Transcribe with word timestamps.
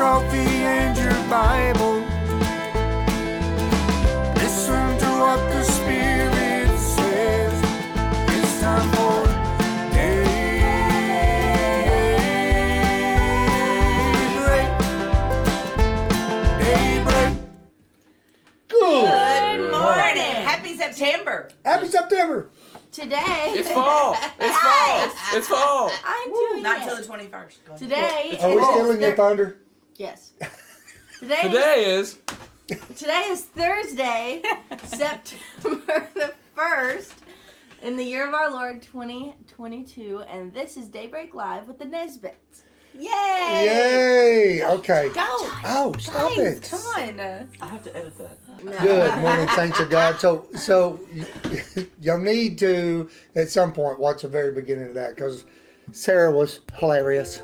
coffee 0.00 0.38
and 0.64 0.96
your 0.96 1.12
Bible. 1.28 1.96
Listen 4.36 4.96
to 4.98 5.06
what 5.20 5.38
the 5.52 5.62
Spirit 5.62 6.70
says. 6.78 7.52
It's 8.38 8.60
time 8.62 8.88
for 8.96 9.26
daybreak. 13.60 14.70
Daybreak. 16.60 17.32
Good. 18.68 19.58
Good 19.58 19.70
morning. 19.70 20.34
Happy 20.48 20.76
September. 20.78 21.50
Happy 21.64 21.88
September. 21.88 22.48
Today, 22.90 23.52
It's 23.54 23.70
fall. 23.70 24.16
It's 24.40 24.56
fall. 24.64 25.10
It's 25.34 25.46
fall. 25.46 25.90
I'm 26.04 26.32
doing 26.32 26.62
Not 26.62 26.80
it. 26.80 26.84
till 26.84 26.96
the 26.96 27.02
21st. 27.02 27.78
Today, 27.78 28.38
Are 28.40 28.48
we 28.48 28.56
is 28.56 28.66
still 28.66 28.90
in 28.92 29.00
your 29.00 29.14
thunder? 29.14 29.58
Yes. 30.00 30.32
Today, 31.18 31.42
Today 31.42 31.84
is 31.84 32.18
today 32.96 33.26
is 33.28 33.44
Thursday, 33.44 34.40
September 34.84 36.08
the 36.14 36.32
first, 36.54 37.12
in 37.82 37.98
the 37.98 38.02
year 38.02 38.26
of 38.26 38.32
our 38.32 38.50
Lord 38.50 38.80
2022, 38.80 40.22
and 40.26 40.54
this 40.54 40.78
is 40.78 40.88
Daybreak 40.88 41.34
Live 41.34 41.68
with 41.68 41.78
the 41.78 41.84
Nesbits. 41.84 42.62
Yay! 42.94 43.10
Yay. 43.10 44.64
Okay. 44.64 45.10
Go. 45.12 45.26
Oh, 45.66 45.92
stop 45.98 46.32
it. 46.38 46.62
Come 46.70 46.80
on. 46.80 47.20
I 47.60 47.66
have 47.66 47.84
to 47.84 47.94
edit 47.94 48.16
that. 48.16 48.64
No. 48.64 48.78
Good 48.78 49.18
morning, 49.18 49.46
thanks 49.48 49.76
to 49.76 49.84
God. 49.84 50.18
So, 50.18 50.46
so 50.54 50.98
y- 51.44 51.86
you'll 52.00 52.16
need 52.16 52.58
to 52.60 53.10
at 53.36 53.50
some 53.50 53.74
point 53.74 54.00
watch 54.00 54.22
the 54.22 54.28
very 54.28 54.52
beginning 54.52 54.88
of 54.88 54.94
that 54.94 55.14
because 55.14 55.44
Sarah 55.92 56.32
was 56.32 56.60
hilarious. 56.78 57.42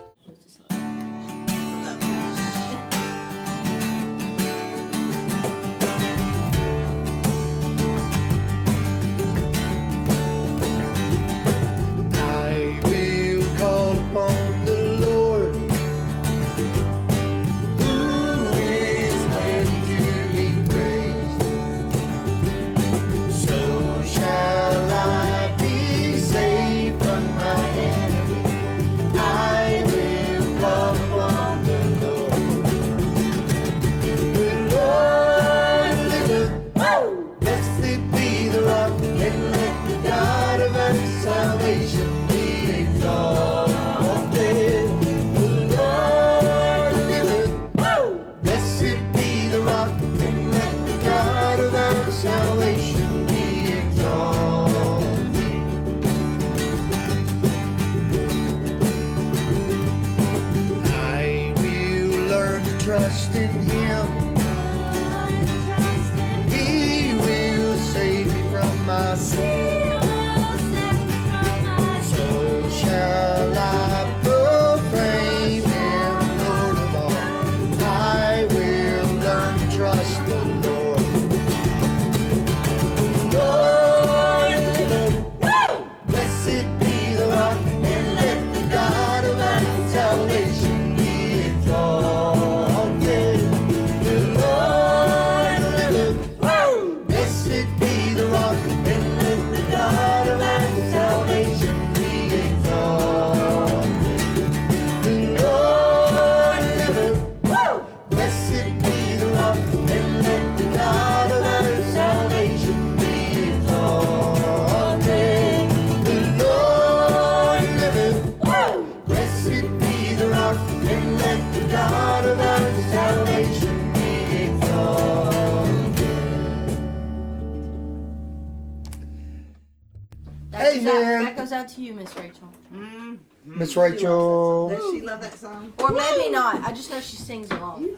Amen. 131.66 131.66
out 131.66 131.74
to 131.74 131.82
you, 131.82 131.94
Miss 131.94 132.16
Rachel. 132.16 132.48
Mm-hmm. 132.72 133.58
Miss 133.58 133.76
Rachel. 133.76 134.68
Does 134.68 134.92
she 134.92 135.00
love 135.00 135.20
that 135.20 135.34
song? 135.34 135.72
Or 135.78 135.90
maybe 135.90 136.30
not. 136.30 136.62
I 136.62 136.72
just 136.72 136.90
know 136.90 137.00
she 137.00 137.16
sings 137.16 137.50
along. 137.50 137.88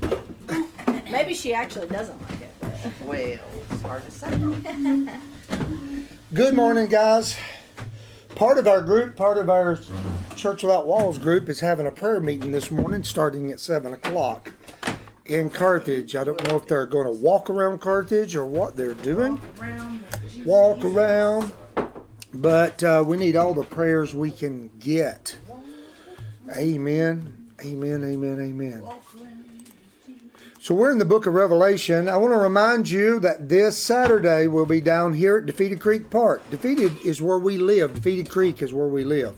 Maybe 1.10 1.34
she 1.34 1.54
actually 1.54 1.88
doesn't 1.88 2.20
like 2.22 2.42
it. 2.42 2.52
Well, 3.04 3.38
it's 3.70 3.82
hard 3.82 4.04
to 4.04 4.10
say. 4.10 4.30
Good 6.34 6.54
morning, 6.54 6.86
guys. 6.86 7.36
Part 8.34 8.58
of 8.58 8.68
our 8.68 8.82
group, 8.82 9.16
part 9.16 9.38
of 9.38 9.48
our 9.50 9.80
Church 10.36 10.62
Without 10.62 10.86
Walls 10.86 11.18
group, 11.18 11.48
is 11.48 11.60
having 11.60 11.86
a 11.86 11.90
prayer 11.90 12.20
meeting 12.20 12.52
this 12.52 12.70
morning 12.70 13.02
starting 13.02 13.50
at 13.50 13.60
7 13.60 13.94
o'clock 13.94 14.52
in 15.26 15.50
Carthage. 15.50 16.14
I 16.14 16.24
don't 16.24 16.42
know 16.46 16.56
if 16.56 16.66
they're 16.66 16.86
going 16.86 17.06
to 17.06 17.12
walk 17.12 17.50
around 17.50 17.80
Carthage 17.80 18.36
or 18.36 18.46
what 18.46 18.76
they're 18.76 18.94
doing. 18.94 19.40
Walk 20.44 20.84
around. 20.84 21.52
But 22.34 22.82
uh, 22.84 23.02
we 23.06 23.16
need 23.16 23.36
all 23.36 23.54
the 23.54 23.64
prayers 23.64 24.14
we 24.14 24.30
can 24.30 24.70
get. 24.78 25.36
Amen. 26.56 27.50
Amen. 27.64 28.04
Amen. 28.04 28.40
Amen. 28.40 28.82
So 30.60 30.74
we're 30.74 30.90
in 30.90 30.98
the 30.98 31.04
book 31.04 31.26
of 31.26 31.34
Revelation. 31.34 32.08
I 32.08 32.16
want 32.18 32.32
to 32.34 32.38
remind 32.38 32.90
you 32.90 33.20
that 33.20 33.48
this 33.48 33.78
Saturday 33.78 34.48
we'll 34.48 34.66
be 34.66 34.80
down 34.80 35.14
here 35.14 35.38
at 35.38 35.46
Defeated 35.46 35.80
Creek 35.80 36.10
Park. 36.10 36.42
Defeated 36.50 37.00
is 37.04 37.22
where 37.22 37.38
we 37.38 37.56
live. 37.56 37.94
Defeated 37.94 38.28
Creek 38.28 38.60
is 38.60 38.74
where 38.74 38.88
we 38.88 39.04
live. 39.04 39.34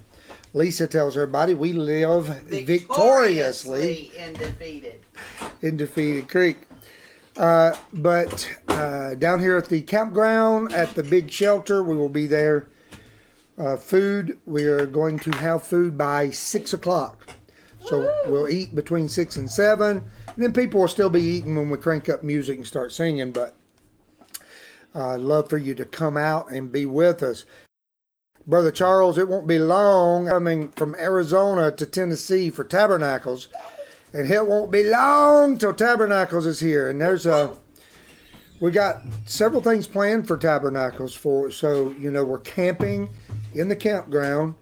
Lisa 0.54 0.88
tells 0.88 1.16
everybody 1.16 1.54
we 1.54 1.72
live 1.72 2.26
victoriously 2.46 4.10
and 4.18 4.36
defeated. 4.36 5.00
in 5.62 5.76
Defeated 5.76 6.28
Creek. 6.28 6.56
Uh, 7.36 7.76
but 7.92 8.50
uh, 8.68 9.14
down 9.14 9.38
here 9.38 9.56
at 9.56 9.68
the 9.68 9.82
campground, 9.82 10.72
at 10.72 10.94
the 10.96 11.02
big 11.02 11.30
shelter, 11.30 11.84
we 11.84 11.96
will 11.96 12.08
be 12.08 12.26
there. 12.26 12.66
Uh, 13.60 13.76
food, 13.76 14.38
we 14.46 14.64
are 14.64 14.86
going 14.86 15.18
to 15.18 15.30
have 15.32 15.62
food 15.62 15.98
by 15.98 16.30
six 16.30 16.72
o'clock. 16.72 17.28
So 17.84 18.10
we'll 18.26 18.48
eat 18.48 18.74
between 18.74 19.06
six 19.06 19.36
and 19.36 19.50
seven. 19.50 19.98
And 20.26 20.42
then 20.42 20.54
people 20.54 20.80
will 20.80 20.88
still 20.88 21.10
be 21.10 21.20
eating 21.20 21.56
when 21.56 21.68
we 21.68 21.76
crank 21.76 22.08
up 22.08 22.22
music 22.22 22.56
and 22.56 22.66
start 22.66 22.90
singing. 22.90 23.32
But 23.32 23.54
uh, 24.94 25.08
I'd 25.08 25.20
love 25.20 25.50
for 25.50 25.58
you 25.58 25.74
to 25.74 25.84
come 25.84 26.16
out 26.16 26.50
and 26.50 26.72
be 26.72 26.86
with 26.86 27.22
us. 27.22 27.44
Brother 28.46 28.70
Charles, 28.70 29.18
it 29.18 29.28
won't 29.28 29.46
be 29.46 29.58
long 29.58 30.28
coming 30.28 30.70
from 30.70 30.94
Arizona 30.94 31.70
to 31.70 31.84
Tennessee 31.84 32.48
for 32.48 32.64
Tabernacles. 32.64 33.48
And 34.14 34.30
it 34.30 34.46
won't 34.46 34.70
be 34.70 34.84
long 34.84 35.58
till 35.58 35.74
Tabernacles 35.74 36.46
is 36.46 36.60
here. 36.60 36.88
And 36.88 36.98
there's 36.98 37.26
a, 37.26 37.54
we 38.60 38.70
got 38.70 39.02
several 39.26 39.60
things 39.60 39.86
planned 39.86 40.26
for 40.26 40.38
Tabernacles 40.38 41.14
for, 41.14 41.50
so, 41.50 41.94
you 41.98 42.10
know, 42.10 42.24
we're 42.24 42.38
camping 42.38 43.10
in 43.54 43.68
the 43.68 43.76
campground. 43.76 44.54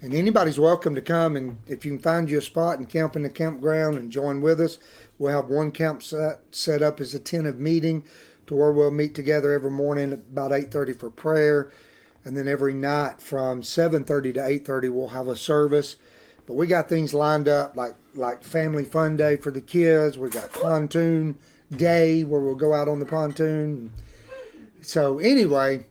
And 0.00 0.14
anybody's 0.14 0.60
welcome 0.60 0.94
to 0.94 1.02
come 1.02 1.36
and 1.36 1.58
if 1.66 1.84
you 1.84 1.90
can 1.90 1.98
find 2.00 2.30
you 2.30 2.38
a 2.38 2.42
spot 2.42 2.78
and 2.78 2.88
camp 2.88 3.16
in 3.16 3.22
the 3.22 3.30
campground 3.30 3.98
and 3.98 4.12
join 4.12 4.40
with 4.40 4.60
us, 4.60 4.78
we'll 5.18 5.32
have 5.32 5.50
one 5.50 5.72
camp 5.72 6.02
set, 6.04 6.40
set 6.52 6.82
up 6.82 7.00
as 7.00 7.14
a 7.14 7.18
tent 7.18 7.48
of 7.48 7.58
meeting 7.58 8.04
to 8.46 8.54
where 8.54 8.72
we'll 8.72 8.92
meet 8.92 9.14
together 9.14 9.52
every 9.52 9.72
morning 9.72 10.12
about 10.12 10.52
8.30 10.52 10.98
for 10.98 11.10
prayer. 11.10 11.72
And 12.24 12.36
then 12.36 12.46
every 12.46 12.74
night 12.74 13.20
from 13.20 13.62
7.30 13.62 14.34
to 14.34 14.40
8.30, 14.40 14.92
we'll 14.92 15.08
have 15.08 15.28
a 15.28 15.36
service 15.36 15.96
But 16.46 16.54
we 16.54 16.66
got 16.66 16.88
things 16.88 17.12
lined 17.12 17.46
up 17.46 17.76
like 17.76 17.94
like 18.14 18.42
family 18.42 18.84
fun 18.84 19.16
day 19.16 19.36
for 19.36 19.50
the 19.50 19.60
kids. 19.60 20.16
We 20.16 20.30
got 20.30 20.52
pontoon 20.52 21.38
day 21.76 22.24
where 22.24 22.40
we'll 22.40 22.54
go 22.54 22.72
out 22.74 22.88
on 22.88 23.00
the 23.00 23.06
pontoon. 23.06 23.92
So 24.80 25.18
anyway, 25.18 25.86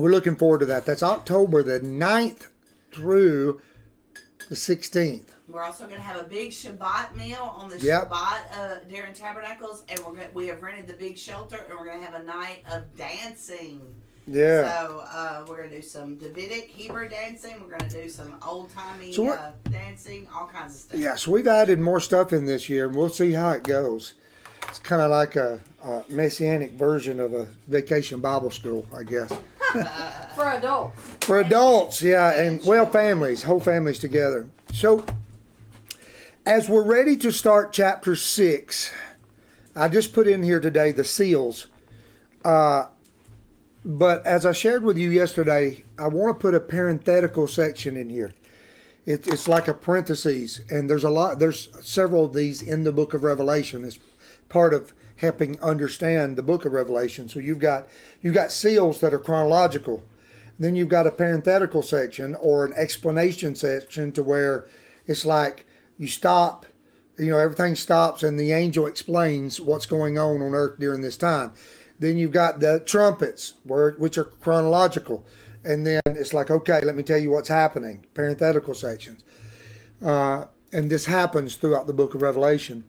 we're 0.00 0.10
looking 0.10 0.36
forward 0.36 0.60
to 0.60 0.66
that. 0.66 0.86
That's 0.86 1.02
October 1.02 1.62
the 1.62 1.80
9th 1.80 2.46
through 2.92 3.60
the 4.48 4.54
16th. 4.54 5.24
We're 5.48 5.62
also 5.62 5.84
going 5.84 5.96
to 5.96 6.02
have 6.02 6.20
a 6.20 6.24
big 6.24 6.50
Shabbat 6.50 7.16
meal 7.16 7.54
on 7.56 7.68
the 7.68 7.78
Yep. 7.80 8.10
Shabbat 8.10 8.58
uh, 8.58 8.74
Darren 8.88 9.14
Tabernacles, 9.14 9.82
and 9.88 9.98
we're 10.00 10.12
going 10.14 10.28
we 10.32 10.46
have 10.46 10.62
rented 10.62 10.86
the 10.86 10.92
big 10.92 11.18
shelter, 11.18 11.56
and 11.68 11.78
we're 11.78 11.86
going 11.86 11.98
to 11.98 12.06
have 12.06 12.20
a 12.20 12.24
night 12.24 12.62
of 12.70 12.84
dancing. 12.96 13.80
Yeah. 14.28 14.84
So 14.84 15.04
uh, 15.12 15.44
we're 15.48 15.56
going 15.56 15.70
to 15.70 15.76
do 15.76 15.82
some 15.82 16.14
Davidic 16.16 16.68
Hebrew 16.68 17.08
dancing. 17.08 17.54
We're 17.60 17.76
going 17.76 17.90
to 17.90 18.02
do 18.02 18.08
some 18.08 18.36
old 18.46 18.70
timey 18.72 19.12
So 19.12 19.30
uh, 19.30 19.52
dancing, 19.70 20.28
all 20.32 20.46
kinds 20.46 20.74
of 20.74 20.80
stuff. 20.82 21.00
Yeah, 21.00 21.16
so 21.16 21.32
we've 21.32 21.48
added 21.48 21.80
more 21.80 21.98
stuff 21.98 22.32
in 22.32 22.44
this 22.46 22.68
year, 22.68 22.86
and 22.86 22.94
we'll 22.94 23.08
see 23.08 23.32
how 23.32 23.50
it 23.50 23.64
goes. 23.64 24.14
It's 24.68 24.78
kind 24.78 25.02
of 25.02 25.10
like 25.10 25.34
a, 25.34 25.58
a 25.84 26.04
messianic 26.08 26.72
version 26.72 27.18
of 27.18 27.34
a 27.34 27.48
vacation 27.66 28.20
Bible 28.20 28.52
school, 28.52 28.86
I 28.96 29.02
guess. 29.02 29.32
For 30.34 30.48
adults. 30.48 31.00
For 31.20 31.40
adults, 31.40 32.02
yeah, 32.02 32.32
and 32.40 32.64
well, 32.64 32.86
families, 32.86 33.42
whole 33.42 33.60
families 33.60 33.98
together. 33.98 34.48
So, 34.72 35.04
as 36.46 36.68
we're 36.68 36.84
ready 36.84 37.16
to 37.18 37.30
start 37.30 37.72
chapter 37.72 38.16
six, 38.16 38.90
I 39.76 39.88
just 39.88 40.12
put 40.12 40.26
in 40.26 40.42
here 40.42 40.60
today 40.60 40.92
the 40.92 41.04
seals. 41.04 41.66
Uh, 42.44 42.86
but 43.84 44.24
as 44.26 44.44
I 44.44 44.52
shared 44.52 44.82
with 44.82 44.98
you 44.98 45.10
yesterday, 45.10 45.84
I 45.98 46.08
want 46.08 46.36
to 46.36 46.40
put 46.40 46.54
a 46.54 46.60
parenthetical 46.60 47.46
section 47.46 47.96
in 47.96 48.10
here. 48.10 48.32
It, 49.06 49.26
it's 49.26 49.48
like 49.48 49.68
a 49.68 49.74
parentheses, 49.74 50.60
and 50.70 50.88
there's 50.88 51.04
a 51.04 51.10
lot. 51.10 51.38
There's 51.38 51.68
several 51.82 52.24
of 52.24 52.34
these 52.34 52.62
in 52.62 52.84
the 52.84 52.92
book 52.92 53.14
of 53.14 53.22
Revelation. 53.22 53.84
It's 53.84 53.98
part 54.50 54.74
of 54.74 54.92
helping 55.16 55.60
understand 55.60 56.36
the 56.36 56.42
book 56.42 56.64
of 56.64 56.72
Revelation. 56.72 57.28
So 57.28 57.40
you've 57.40 57.58
got 57.58 57.88
you've 58.20 58.34
got 58.34 58.52
seals 58.52 59.00
that 59.00 59.14
are 59.14 59.18
chronological. 59.18 60.02
Then 60.58 60.76
you've 60.76 60.88
got 60.88 61.06
a 61.06 61.10
parenthetical 61.10 61.82
section 61.82 62.34
or 62.34 62.66
an 62.66 62.74
explanation 62.76 63.54
section 63.54 64.12
to 64.12 64.22
where 64.22 64.66
it's 65.06 65.24
like 65.24 65.64
you 65.96 66.06
stop, 66.06 66.66
you 67.18 67.30
know, 67.30 67.38
everything 67.38 67.74
stops 67.74 68.22
and 68.22 68.38
the 68.38 68.52
angel 68.52 68.86
explains 68.86 69.60
what's 69.60 69.86
going 69.86 70.18
on 70.18 70.42
on 70.42 70.54
earth 70.54 70.78
during 70.78 71.00
this 71.00 71.16
time. 71.16 71.52
Then 71.98 72.16
you've 72.16 72.32
got 72.32 72.60
the 72.60 72.80
trumpets, 72.80 73.54
where 73.64 73.92
which 73.92 74.16
are 74.16 74.24
chronological, 74.24 75.26
and 75.64 75.86
then 75.86 76.00
it's 76.06 76.32
like, 76.32 76.50
okay, 76.50 76.80
let 76.80 76.96
me 76.96 77.02
tell 77.02 77.18
you 77.18 77.30
what's 77.30 77.48
happening. 77.48 78.06
Parenthetical 78.14 78.72
sections, 78.72 79.22
uh, 80.02 80.46
and 80.72 80.90
this 80.90 81.04
happens 81.04 81.56
throughout 81.56 81.86
the 81.86 81.92
book 81.92 82.14
of 82.14 82.22
Revelation. 82.22 82.84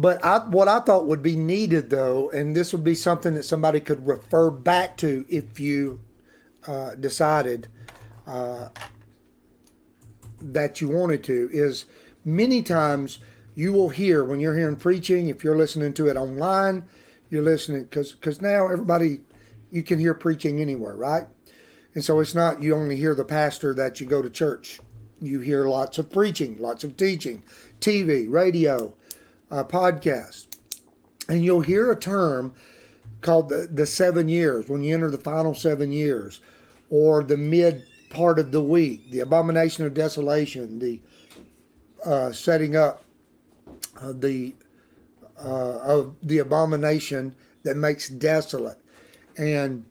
But 0.00 0.24
I, 0.24 0.38
what 0.38 0.66
I 0.66 0.80
thought 0.80 1.06
would 1.08 1.22
be 1.22 1.36
needed, 1.36 1.90
though, 1.90 2.30
and 2.30 2.56
this 2.56 2.72
would 2.72 2.82
be 2.82 2.94
something 2.94 3.34
that 3.34 3.42
somebody 3.42 3.80
could 3.80 4.06
refer 4.06 4.50
back 4.50 4.96
to 4.98 5.26
if 5.28 5.60
you 5.60 6.00
uh, 6.66 6.94
decided 6.94 7.68
uh, 8.26 8.68
that 10.40 10.80
you 10.80 10.88
wanted 10.88 11.22
to, 11.24 11.50
is 11.52 11.84
many 12.24 12.62
times 12.62 13.18
you 13.54 13.74
will 13.74 13.90
hear 13.90 14.24
when 14.24 14.40
you're 14.40 14.56
hearing 14.56 14.76
preaching, 14.76 15.28
if 15.28 15.44
you're 15.44 15.58
listening 15.58 15.92
to 15.92 16.08
it 16.08 16.16
online, 16.16 16.82
you're 17.28 17.42
listening 17.42 17.82
because 17.82 18.12
because 18.12 18.40
now 18.40 18.68
everybody 18.68 19.20
you 19.70 19.82
can 19.82 19.98
hear 19.98 20.14
preaching 20.14 20.62
anywhere, 20.62 20.96
right? 20.96 21.26
And 21.94 22.02
so 22.02 22.20
it's 22.20 22.34
not 22.34 22.62
you 22.62 22.74
only 22.74 22.96
hear 22.96 23.14
the 23.14 23.24
pastor 23.26 23.74
that 23.74 24.00
you 24.00 24.06
go 24.06 24.22
to 24.22 24.30
church. 24.30 24.80
You 25.20 25.40
hear 25.40 25.68
lots 25.68 25.98
of 25.98 26.10
preaching, 26.10 26.56
lots 26.58 26.84
of 26.84 26.96
teaching, 26.96 27.42
TV, 27.80 28.30
radio, 28.30 28.94
uh, 29.50 29.64
podcast, 29.64 30.46
and 31.28 31.44
you'll 31.44 31.60
hear 31.60 31.90
a 31.90 31.98
term 31.98 32.54
called 33.20 33.48
the, 33.48 33.68
the 33.70 33.86
seven 33.86 34.28
years 34.28 34.68
when 34.68 34.82
you 34.82 34.94
enter 34.94 35.10
the 35.10 35.18
final 35.18 35.54
seven 35.54 35.92
years, 35.92 36.40
or 36.90 37.22
the 37.22 37.36
mid 37.36 37.84
part 38.10 38.38
of 38.38 38.50
the 38.52 38.62
week, 38.62 39.10
the 39.10 39.20
abomination 39.20 39.84
of 39.84 39.94
desolation, 39.94 40.78
the 40.78 41.00
uh, 42.04 42.32
setting 42.32 42.76
up 42.76 43.04
uh, 44.00 44.12
the 44.12 44.54
uh, 45.42 45.78
of 45.78 46.14
the 46.22 46.38
abomination 46.38 47.34
that 47.62 47.76
makes 47.76 48.08
desolate, 48.08 48.78
and 49.36 49.84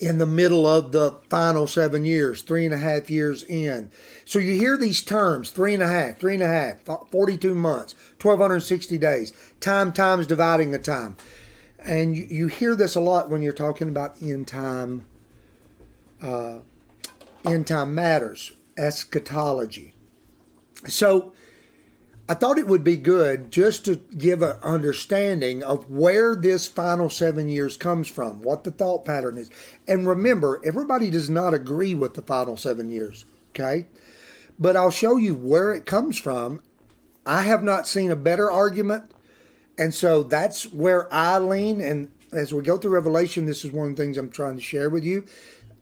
in 0.00 0.18
the 0.18 0.26
middle 0.26 0.66
of 0.66 0.92
the 0.92 1.12
final 1.28 1.66
seven 1.66 2.04
years, 2.04 2.42
three 2.42 2.64
and 2.64 2.74
a 2.74 2.78
half 2.78 3.08
years 3.10 3.44
in. 3.44 3.90
So 4.24 4.38
you 4.38 4.52
hear 4.52 4.76
these 4.76 5.02
terms 5.02 5.50
three 5.50 5.74
and 5.74 5.82
a 5.82 5.86
half, 5.86 6.18
three 6.18 6.34
and 6.34 6.42
a 6.42 6.48
half, 6.48 6.76
42 7.10 7.54
months, 7.54 7.94
1,260 8.20 8.98
days, 8.98 9.32
time 9.60 9.92
times 9.92 10.26
dividing 10.26 10.70
the 10.70 10.78
time. 10.78 11.16
And 11.78 12.16
you, 12.16 12.26
you 12.28 12.46
hear 12.48 12.74
this 12.74 12.96
a 12.96 13.00
lot 13.00 13.30
when 13.30 13.42
you're 13.42 13.52
talking 13.52 13.88
about 13.88 14.20
end 14.22 14.48
time, 14.48 15.04
uh, 16.22 16.58
end 17.44 17.66
time 17.66 17.94
matters, 17.94 18.52
eschatology. 18.76 19.94
So 20.88 21.32
I 22.26 22.32
thought 22.32 22.56
it 22.56 22.66
would 22.66 22.84
be 22.84 22.96
good 22.96 23.50
just 23.50 23.84
to 23.84 23.96
give 24.16 24.40
an 24.40 24.56
understanding 24.62 25.62
of 25.62 25.90
where 25.90 26.34
this 26.34 26.66
final 26.66 27.10
seven 27.10 27.50
years 27.50 27.76
comes 27.76 28.08
from, 28.08 28.40
what 28.40 28.64
the 28.64 28.70
thought 28.70 29.04
pattern 29.04 29.36
is. 29.36 29.50
And 29.86 30.08
remember, 30.08 30.58
everybody 30.64 31.10
does 31.10 31.28
not 31.28 31.52
agree 31.52 31.94
with 31.94 32.14
the 32.14 32.22
final 32.22 32.56
seven 32.56 32.88
years, 32.88 33.26
okay? 33.50 33.88
But 34.58 34.74
I'll 34.74 34.90
show 34.90 35.16
you 35.16 35.34
where 35.34 35.74
it 35.74 35.84
comes 35.84 36.18
from. 36.18 36.62
I 37.26 37.42
have 37.42 37.62
not 37.62 37.86
seen 37.86 38.10
a 38.10 38.16
better 38.16 38.50
argument. 38.50 39.10
And 39.76 39.92
so 39.92 40.22
that's 40.22 40.64
where 40.72 41.12
I 41.12 41.38
lean. 41.38 41.82
And 41.82 42.10
as 42.32 42.54
we 42.54 42.62
go 42.62 42.78
through 42.78 42.92
Revelation, 42.92 43.44
this 43.44 43.66
is 43.66 43.72
one 43.72 43.90
of 43.90 43.96
the 43.96 44.02
things 44.02 44.16
I'm 44.16 44.30
trying 44.30 44.56
to 44.56 44.62
share 44.62 44.88
with 44.88 45.04
you, 45.04 45.26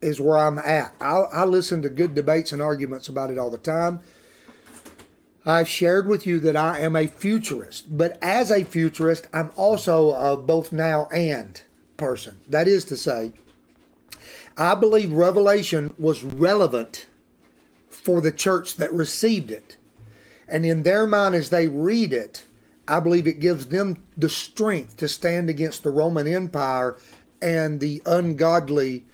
is 0.01 0.21
where 0.21 0.39
I'm 0.39 0.59
at. 0.59 0.93
I, 1.01 1.19
I 1.21 1.45
listen 1.45 1.83
to 1.83 1.89
good 1.89 2.15
debates 2.15 2.51
and 2.51 2.61
arguments 2.61 3.09
about 3.09 3.31
it 3.31 3.39
all 3.39 3.51
the 3.51 3.59
time. 3.59 4.01
I've 5.45 5.69
shared 5.69 6.07
with 6.07 6.27
you 6.27 6.39
that 6.41 6.57
I 6.57 6.81
am 6.81 6.95
a 6.95 7.09
futurist, 7.09 7.97
but 7.97 8.17
as 8.23 8.51
a 8.51 8.65
futurist, 8.65 9.27
I'm 9.33 9.51
also 9.57 10.13
a 10.13 10.37
both 10.37 10.73
now 10.73 11.09
and 11.13 11.61
person. 11.97 12.39
That 12.49 12.69
is 12.69 12.85
to 12.87 12.97
say, 12.97 13.33
I 14.57 14.75
believe 14.75 15.13
Revelation 15.13 15.95
was 15.99 16.23
relevant 16.23 17.07
for 17.89 18.21
the 18.21 18.31
church 18.31 18.77
that 18.77 18.93
received 18.93 19.51
it. 19.51 19.77
And 20.47 20.65
in 20.65 20.83
their 20.83 21.07
mind, 21.07 21.35
as 21.35 21.51
they 21.51 21.67
read 21.67 22.13
it, 22.13 22.45
I 22.87 23.01
believe 23.01 23.27
it 23.27 23.41
gives 23.41 23.67
them 23.67 24.03
the 24.17 24.29
strength 24.29 24.97
to 24.99 25.09
stand 25.09 25.49
against 25.49 25.83
the 25.83 25.91
Roman 25.91 26.27
Empire 26.27 26.99
and 27.41 27.81
the 27.81 28.03
ungodly 28.07 29.05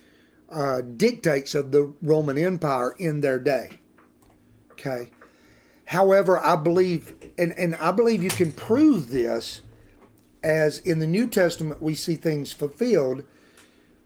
uh, 0.49 0.81
dictates 0.81 1.55
of 1.55 1.71
the 1.71 1.93
Roman 2.01 2.37
Empire 2.37 2.95
in 2.99 3.21
their 3.21 3.39
day. 3.39 3.79
Okay. 4.71 5.09
However, 5.89 6.37
I 6.37 6.55
believe, 6.55 7.15
and, 7.39 7.51
and 7.53 7.73
I 7.77 7.91
believe 7.91 8.21
you 8.21 8.29
can 8.29 8.51
prove 8.51 9.09
this 9.09 9.61
as 10.43 10.77
in 10.81 10.99
the 10.99 11.07
New 11.07 11.25
Testament 11.25 11.81
we 11.81 11.95
see 11.95 12.13
things 12.13 12.51
fulfilled, 12.51 13.23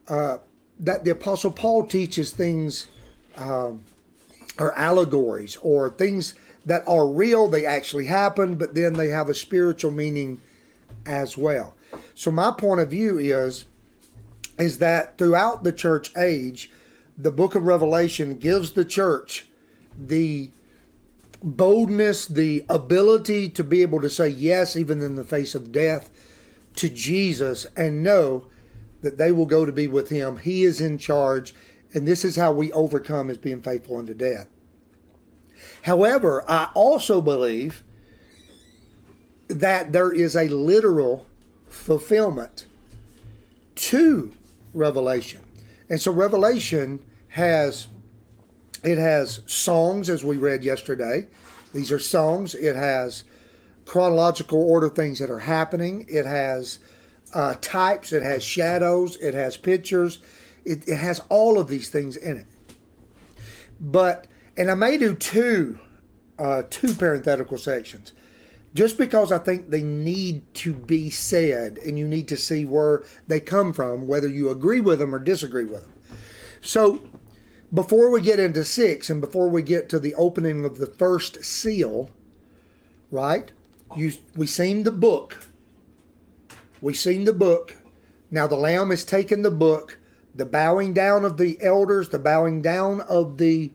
uh, 0.07 0.37
that 0.79 1.03
the 1.03 1.11
Apostle 1.11 1.51
Paul 1.51 1.85
teaches 1.85 2.31
things 2.31 2.87
um, 3.35 3.83
or 4.57 4.71
allegories 4.77 5.57
or 5.61 5.89
things 5.89 6.35
that 6.65 6.87
are 6.87 7.05
real, 7.05 7.49
they 7.49 7.65
actually 7.65 8.05
happen, 8.05 8.55
but 8.55 8.73
then 8.73 8.93
they 8.93 9.09
have 9.09 9.27
a 9.27 9.35
spiritual 9.35 9.91
meaning 9.91 10.39
as 11.05 11.37
well. 11.37 11.75
So 12.15 12.31
my 12.31 12.51
point 12.51 12.79
of 12.79 12.89
view 12.89 13.17
is 13.17 13.65
is 14.57 14.77
that 14.77 15.17
throughout 15.17 15.65
the 15.65 15.73
church 15.73 16.15
age, 16.15 16.71
the 17.17 17.31
book 17.31 17.55
of 17.55 17.63
Revelation 17.63 18.37
gives 18.37 18.71
the 18.71 18.85
church 18.85 19.47
the 19.97 20.49
boldness, 21.43 22.25
the 22.25 22.65
ability 22.69 23.49
to 23.49 23.63
be 23.63 23.81
able 23.81 24.01
to 24.01 24.09
say 24.09 24.29
yes, 24.29 24.75
even 24.75 25.01
in 25.01 25.15
the 25.15 25.23
face 25.23 25.53
of 25.53 25.71
death, 25.71 26.09
to 26.77 26.89
Jesus 26.89 27.67
and 27.75 28.01
know 28.01 28.47
that 29.01 29.17
they 29.17 29.31
will 29.31 29.45
go 29.45 29.65
to 29.65 29.71
be 29.71 29.87
with 29.87 30.09
him. 30.09 30.37
He 30.37 30.63
is 30.63 30.79
in 30.79 30.97
charge, 30.97 31.53
and 31.93 32.07
this 32.07 32.23
is 32.23 32.37
how 32.37 32.53
we 32.53 32.71
overcome 32.71 33.29
as 33.29 33.37
being 33.37 33.61
faithful 33.61 33.97
unto 33.97 34.13
death. 34.13 34.47
However, 35.83 36.49
I 36.49 36.69
also 36.73 37.21
believe 37.21 37.83
that 39.49 39.91
there 39.91 40.11
is 40.11 40.35
a 40.35 40.47
literal 40.47 41.27
fulfillment 41.67 42.65
to 43.75 44.31
Revelation. 44.73 45.41
And 45.89 46.01
so 46.01 46.11
Revelation 46.11 46.99
has 47.29 47.87
it 48.83 48.97
has 48.97 49.41
songs 49.45 50.09
as 50.09 50.23
we 50.23 50.37
read 50.37 50.63
yesterday. 50.63 51.27
These 51.73 51.91
are 51.91 51.99
songs. 51.99 52.53
It 52.53 52.75
has 52.75 53.23
chronological 53.85 54.61
order 54.61 54.89
things 54.89 55.19
that 55.19 55.29
are 55.29 55.39
happening. 55.39 56.05
It 56.07 56.25
has 56.25 56.79
uh, 57.33 57.55
types. 57.61 58.11
It 58.11 58.23
has 58.23 58.43
shadows. 58.43 59.15
It 59.17 59.33
has 59.33 59.57
pictures. 59.57 60.19
It, 60.65 60.87
it 60.87 60.97
has 60.97 61.21
all 61.29 61.59
of 61.59 61.67
these 61.67 61.89
things 61.89 62.15
in 62.15 62.37
it. 62.37 62.47
But 63.79 64.27
and 64.55 64.69
I 64.69 64.75
may 64.75 64.97
do 64.97 65.15
two 65.15 65.79
uh, 66.37 66.63
two 66.69 66.93
parenthetical 66.93 67.57
sections. 67.57 68.13
Just 68.73 68.97
because 68.97 69.31
I 69.31 69.37
think 69.37 69.69
they 69.69 69.83
need 69.83 70.51
to 70.55 70.73
be 70.73 71.11
said, 71.11 71.77
and 71.85 71.97
you 71.97 72.07
need 72.07 72.27
to 72.29 72.37
see 72.37 72.65
where 72.65 73.03
they 73.27 73.39
come 73.39 73.71
from, 73.71 74.07
whether 74.07 74.27
you 74.27 74.49
agree 74.49 74.81
with 74.81 74.97
them 74.97 75.13
or 75.13 75.19
disagree 75.19 75.65
with 75.65 75.81
them. 75.81 75.93
So, 76.61 77.03
before 77.73 78.11
we 78.11 78.21
get 78.21 78.39
into 78.39 78.63
six, 78.63 79.09
and 79.09 79.19
before 79.19 79.49
we 79.49 79.61
get 79.61 79.89
to 79.89 79.99
the 79.99 80.13
opening 80.15 80.63
of 80.63 80.77
the 80.77 80.85
first 80.85 81.43
seal, 81.43 82.09
right? 83.09 83.51
You 83.95 84.13
we 84.35 84.47
seen 84.47 84.83
the 84.83 84.91
book. 84.91 85.47
We 86.81 86.93
seen 86.93 87.25
the 87.25 87.33
book. 87.33 87.75
Now 88.29 88.47
the 88.47 88.55
Lamb 88.55 88.89
has 88.89 89.03
taken 89.03 89.41
the 89.41 89.51
book. 89.51 89.97
The 90.35 90.45
bowing 90.45 90.93
down 90.93 91.25
of 91.25 91.37
the 91.37 91.57
elders, 91.61 92.09
the 92.09 92.19
bowing 92.19 92.61
down 92.61 93.01
of 93.01 93.37
the 93.37 93.71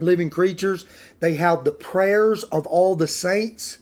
living 0.00 0.28
creatures. 0.28 0.86
They 1.20 1.34
have 1.36 1.64
the 1.64 1.72
prayers 1.72 2.42
of 2.44 2.66
all 2.66 2.96
the 2.96 3.06
saints 3.06 3.78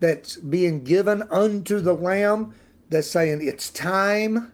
that's 0.00 0.36
being 0.36 0.82
given 0.82 1.22
unto 1.30 1.80
the 1.80 1.92
Lamb 1.94 2.54
that's 2.88 3.10
saying 3.10 3.46
it's 3.46 3.70
time 3.70 4.52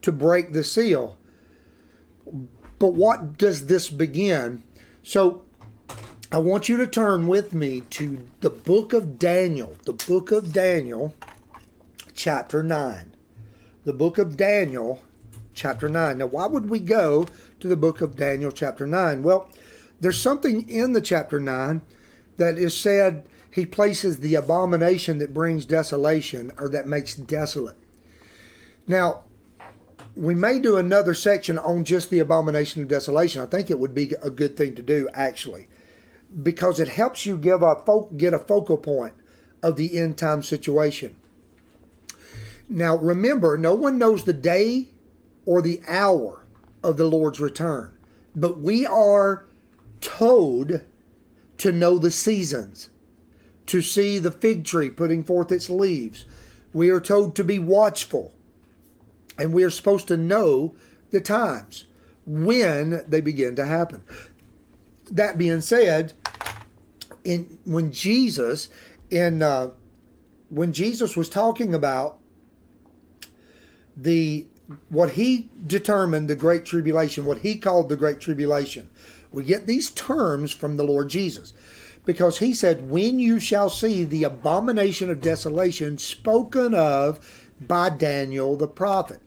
to 0.00 0.12
break 0.12 0.52
the 0.52 0.64
seal. 0.64 1.18
But 2.78 2.94
what 2.94 3.38
does 3.38 3.66
this 3.66 3.88
begin? 3.88 4.62
So 5.02 5.44
I 6.30 6.38
want 6.38 6.68
you 6.68 6.76
to 6.78 6.86
turn 6.86 7.26
with 7.26 7.52
me 7.52 7.82
to 7.90 8.26
the 8.40 8.50
book 8.50 8.92
of 8.92 9.18
Daniel, 9.18 9.76
the 9.84 9.92
book 9.92 10.32
of 10.32 10.52
Daniel, 10.52 11.14
chapter 12.14 12.62
9. 12.62 13.14
The 13.84 13.92
book 13.92 14.18
of 14.18 14.36
Daniel, 14.36 15.02
chapter 15.54 15.88
9. 15.88 16.18
Now, 16.18 16.26
why 16.26 16.46
would 16.46 16.70
we 16.70 16.78
go 16.78 17.26
to 17.60 17.68
the 17.68 17.76
book 17.76 18.00
of 18.00 18.16
Daniel, 18.16 18.50
chapter 18.50 18.86
9? 18.86 19.22
Well, 19.22 19.50
there's 20.00 20.20
something 20.20 20.68
in 20.68 20.92
the 20.92 21.00
chapter 21.00 21.38
9 21.38 21.82
that 22.36 22.58
is 22.58 22.76
said 22.76 23.26
he 23.52 23.66
places 23.66 24.18
the 24.18 24.34
abomination 24.34 25.18
that 25.18 25.34
brings 25.34 25.66
desolation 25.66 26.50
or 26.58 26.68
that 26.70 26.86
makes 26.86 27.14
desolate. 27.14 27.76
Now, 28.86 29.24
we 30.14 30.34
may 30.34 30.58
do 30.58 30.76
another 30.76 31.14
section 31.14 31.58
on 31.58 31.84
just 31.84 32.10
the 32.10 32.18
abomination 32.18 32.82
of 32.82 32.88
desolation. 32.88 33.40
I 33.40 33.46
think 33.46 33.70
it 33.70 33.78
would 33.78 33.94
be 33.94 34.14
a 34.22 34.30
good 34.30 34.56
thing 34.56 34.74
to 34.74 34.82
do, 34.82 35.08
actually, 35.14 35.68
because 36.42 36.80
it 36.80 36.88
helps 36.88 37.24
you 37.24 37.36
give 37.38 37.62
a 37.62 37.76
fo- 37.86 38.10
get 38.16 38.34
a 38.34 38.38
focal 38.38 38.76
point 38.76 39.14
of 39.62 39.76
the 39.76 39.98
end 39.98 40.18
time 40.18 40.42
situation. 40.42 41.16
Now, 42.68 42.96
remember, 42.96 43.56
no 43.56 43.74
one 43.74 43.98
knows 43.98 44.24
the 44.24 44.32
day 44.32 44.88
or 45.46 45.62
the 45.62 45.80
hour 45.88 46.44
of 46.82 46.96
the 46.96 47.06
Lord's 47.06 47.40
return, 47.40 47.92
but 48.34 48.60
we 48.60 48.86
are 48.86 49.46
told 50.00 50.80
to 51.58 51.72
know 51.72 51.98
the 51.98 52.10
seasons, 52.10 52.90
to 53.66 53.80
see 53.80 54.18
the 54.18 54.30
fig 54.30 54.64
tree 54.64 54.90
putting 54.90 55.22
forth 55.22 55.52
its 55.52 55.70
leaves. 55.70 56.24
We 56.72 56.90
are 56.90 57.00
told 57.00 57.36
to 57.36 57.44
be 57.44 57.58
watchful, 57.58 58.32
and 59.38 59.52
we 59.52 59.64
are 59.64 59.70
supposed 59.70 60.08
to 60.08 60.16
know 60.16 60.74
the 61.10 61.20
times 61.20 61.84
when 62.26 63.02
they 63.08 63.20
begin 63.20 63.56
to 63.56 63.66
happen. 63.66 64.02
That 65.10 65.38
being 65.38 65.60
said, 65.60 66.12
in 67.24 67.58
when 67.64 67.92
Jesus 67.92 68.68
in 69.10 69.42
uh, 69.42 69.70
when 70.48 70.72
Jesus 70.72 71.16
was 71.16 71.28
talking 71.28 71.74
about 71.74 72.18
the 73.96 74.46
what 74.88 75.10
he 75.12 75.50
determined 75.66 76.28
the 76.28 76.36
great 76.36 76.64
tribulation, 76.64 77.24
what 77.24 77.38
he 77.38 77.56
called 77.56 77.88
the 77.88 77.96
great 77.96 78.20
tribulation, 78.20 78.88
we 79.30 79.44
get 79.44 79.66
these 79.66 79.90
terms 79.90 80.52
from 80.52 80.76
the 80.76 80.84
Lord 80.84 81.08
Jesus 81.08 81.52
because 82.04 82.38
he 82.38 82.54
said, 82.54 82.90
When 82.90 83.18
you 83.18 83.38
shall 83.38 83.70
see 83.70 84.04
the 84.04 84.24
abomination 84.24 85.10
of 85.10 85.20
desolation 85.20 85.98
spoken 85.98 86.74
of 86.74 87.41
by 87.66 87.90
Daniel 87.90 88.56
the 88.56 88.68
prophet. 88.68 89.20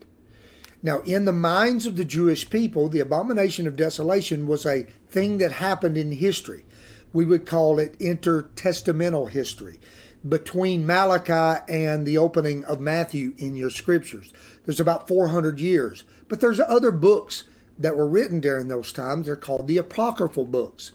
Now, 0.84 1.00
in 1.02 1.26
the 1.26 1.34
minds 1.34 1.86
of 1.86 1.96
the 1.96 2.06
Jewish 2.06 2.50
people, 2.50 2.90
the 2.90 3.00
abomination 3.00 3.66
of 3.66 3.76
desolation 3.76 4.46
was 4.46 4.66
a 4.66 4.86
thing 5.10 5.40
that 5.40 5.54
happened 5.54 5.98
in 5.98 6.12
history. 6.12 6.64
We 7.12 7.26
would 7.26 7.46
call 7.46 7.80
it 7.80 7.98
intertestamental 8.00 9.30
history 9.30 9.80
between 10.28 10.86
Malachi 10.86 11.64
and 11.68 12.06
the 12.06 12.18
opening 12.18 12.64
of 12.66 12.80
Matthew 12.80 13.34
in 13.38 13.56
your 13.56 13.70
scriptures. 13.70 14.32
There's 14.66 14.80
about 14.80 15.08
400 15.08 15.60
years. 15.60 16.04
But 16.28 16.40
there's 16.40 16.60
other 16.60 16.92
books 16.92 17.44
that 17.78 17.96
were 17.96 18.08
written 18.08 18.40
during 18.40 18.68
those 18.68 18.92
times. 18.92 19.26
They're 19.26 19.36
called 19.36 19.68
the 19.68 19.78
apocryphal 19.78 20.46
books. 20.46 20.92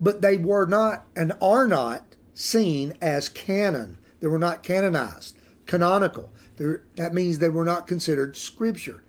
But 0.00 0.20
they 0.20 0.36
were 0.36 0.66
not 0.66 1.06
and 1.14 1.32
are 1.40 1.68
not 1.68 2.04
seen 2.34 2.94
as 3.00 3.28
canon. 3.28 3.98
They 4.20 4.26
were 4.26 4.38
not 4.38 4.62
canonized, 4.62 5.36
canonical. 5.66 6.32
They're, 6.56 6.82
that 6.96 7.14
means 7.14 7.38
they 7.38 7.48
were 7.48 7.64
not 7.64 7.86
considered 7.86 8.36
scripture. 8.36 9.02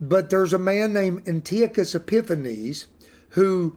But 0.00 0.30
there's 0.30 0.52
a 0.52 0.58
man 0.58 0.92
named 0.92 1.28
Antiochus 1.28 1.94
Epiphanes 1.94 2.86
who 3.30 3.76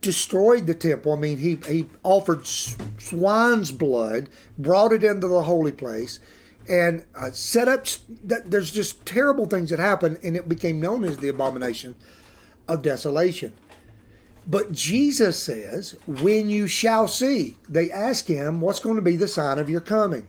destroyed 0.00 0.66
the 0.66 0.74
temple. 0.74 1.12
I 1.12 1.16
mean, 1.16 1.38
he, 1.38 1.58
he 1.66 1.86
offered 2.02 2.46
swine's 2.46 3.72
blood, 3.72 4.28
brought 4.58 4.92
it 4.92 5.02
into 5.02 5.28
the 5.28 5.42
holy 5.42 5.72
place, 5.72 6.20
and 6.68 7.04
uh, 7.14 7.30
set 7.30 7.68
up. 7.68 7.86
There's 8.22 8.70
just 8.70 9.04
terrible 9.06 9.46
things 9.46 9.70
that 9.70 9.78
happened, 9.78 10.18
and 10.22 10.36
it 10.36 10.48
became 10.48 10.80
known 10.80 11.04
as 11.04 11.16
the 11.16 11.28
abomination 11.28 11.94
of 12.68 12.82
desolation. 12.82 13.52
But 14.46 14.72
Jesus 14.72 15.42
says, 15.42 15.96
When 16.06 16.50
you 16.50 16.66
shall 16.66 17.08
see, 17.08 17.56
they 17.68 17.90
ask 17.90 18.26
him, 18.26 18.60
What's 18.60 18.80
going 18.80 18.96
to 18.96 19.02
be 19.02 19.16
the 19.16 19.28
sign 19.28 19.58
of 19.58 19.70
your 19.70 19.80
coming? 19.80 20.28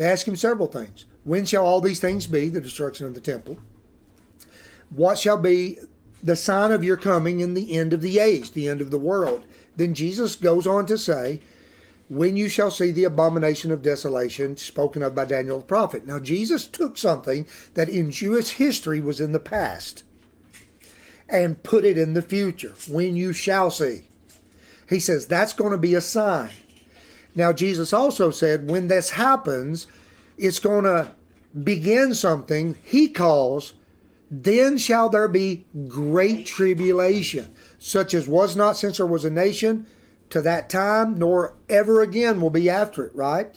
They 0.00 0.06
ask 0.06 0.26
him 0.26 0.34
several 0.34 0.66
things. 0.66 1.04
When 1.24 1.44
shall 1.44 1.66
all 1.66 1.82
these 1.82 2.00
things 2.00 2.26
be, 2.26 2.48
the 2.48 2.62
destruction 2.62 3.06
of 3.06 3.12
the 3.12 3.20
temple? 3.20 3.58
What 4.88 5.18
shall 5.18 5.36
be 5.36 5.76
the 6.22 6.36
sign 6.36 6.72
of 6.72 6.82
your 6.82 6.96
coming 6.96 7.40
in 7.40 7.52
the 7.52 7.76
end 7.76 7.92
of 7.92 8.00
the 8.00 8.18
age, 8.18 8.52
the 8.52 8.66
end 8.66 8.80
of 8.80 8.90
the 8.90 8.98
world? 8.98 9.44
Then 9.76 9.92
Jesus 9.92 10.36
goes 10.36 10.66
on 10.66 10.86
to 10.86 10.96
say, 10.96 11.42
When 12.08 12.34
you 12.34 12.48
shall 12.48 12.70
see 12.70 12.90
the 12.92 13.04
abomination 13.04 13.70
of 13.70 13.82
desolation 13.82 14.56
spoken 14.56 15.02
of 15.02 15.14
by 15.14 15.26
Daniel 15.26 15.58
the 15.58 15.66
prophet. 15.66 16.06
Now, 16.06 16.18
Jesus 16.18 16.66
took 16.66 16.96
something 16.96 17.46
that 17.74 17.90
in 17.90 18.10
Jewish 18.10 18.52
history 18.52 19.02
was 19.02 19.20
in 19.20 19.32
the 19.32 19.38
past 19.38 20.02
and 21.28 21.62
put 21.62 21.84
it 21.84 21.98
in 21.98 22.14
the 22.14 22.22
future. 22.22 22.72
When 22.88 23.16
you 23.16 23.34
shall 23.34 23.70
see. 23.70 24.04
He 24.88 24.98
says 24.98 25.26
that's 25.26 25.52
going 25.52 25.72
to 25.72 25.78
be 25.78 25.94
a 25.94 26.00
sign. 26.00 26.52
Now, 27.34 27.52
Jesus 27.52 27.92
also 27.92 28.30
said 28.30 28.68
when 28.68 28.88
this 28.88 29.10
happens, 29.10 29.86
it's 30.36 30.58
going 30.58 30.84
to 30.84 31.12
begin 31.62 32.14
something 32.14 32.76
he 32.82 33.08
calls, 33.08 33.74
then 34.30 34.78
shall 34.78 35.08
there 35.08 35.28
be 35.28 35.64
great 35.88 36.46
tribulation, 36.46 37.54
such 37.78 38.14
as 38.14 38.28
was 38.28 38.56
not 38.56 38.76
since 38.76 38.98
there 38.98 39.06
was 39.06 39.24
a 39.24 39.30
nation 39.30 39.86
to 40.30 40.40
that 40.42 40.70
time, 40.70 41.18
nor 41.18 41.54
ever 41.68 42.02
again 42.02 42.40
will 42.40 42.50
be 42.50 42.70
after 42.70 43.06
it, 43.06 43.14
right? 43.14 43.52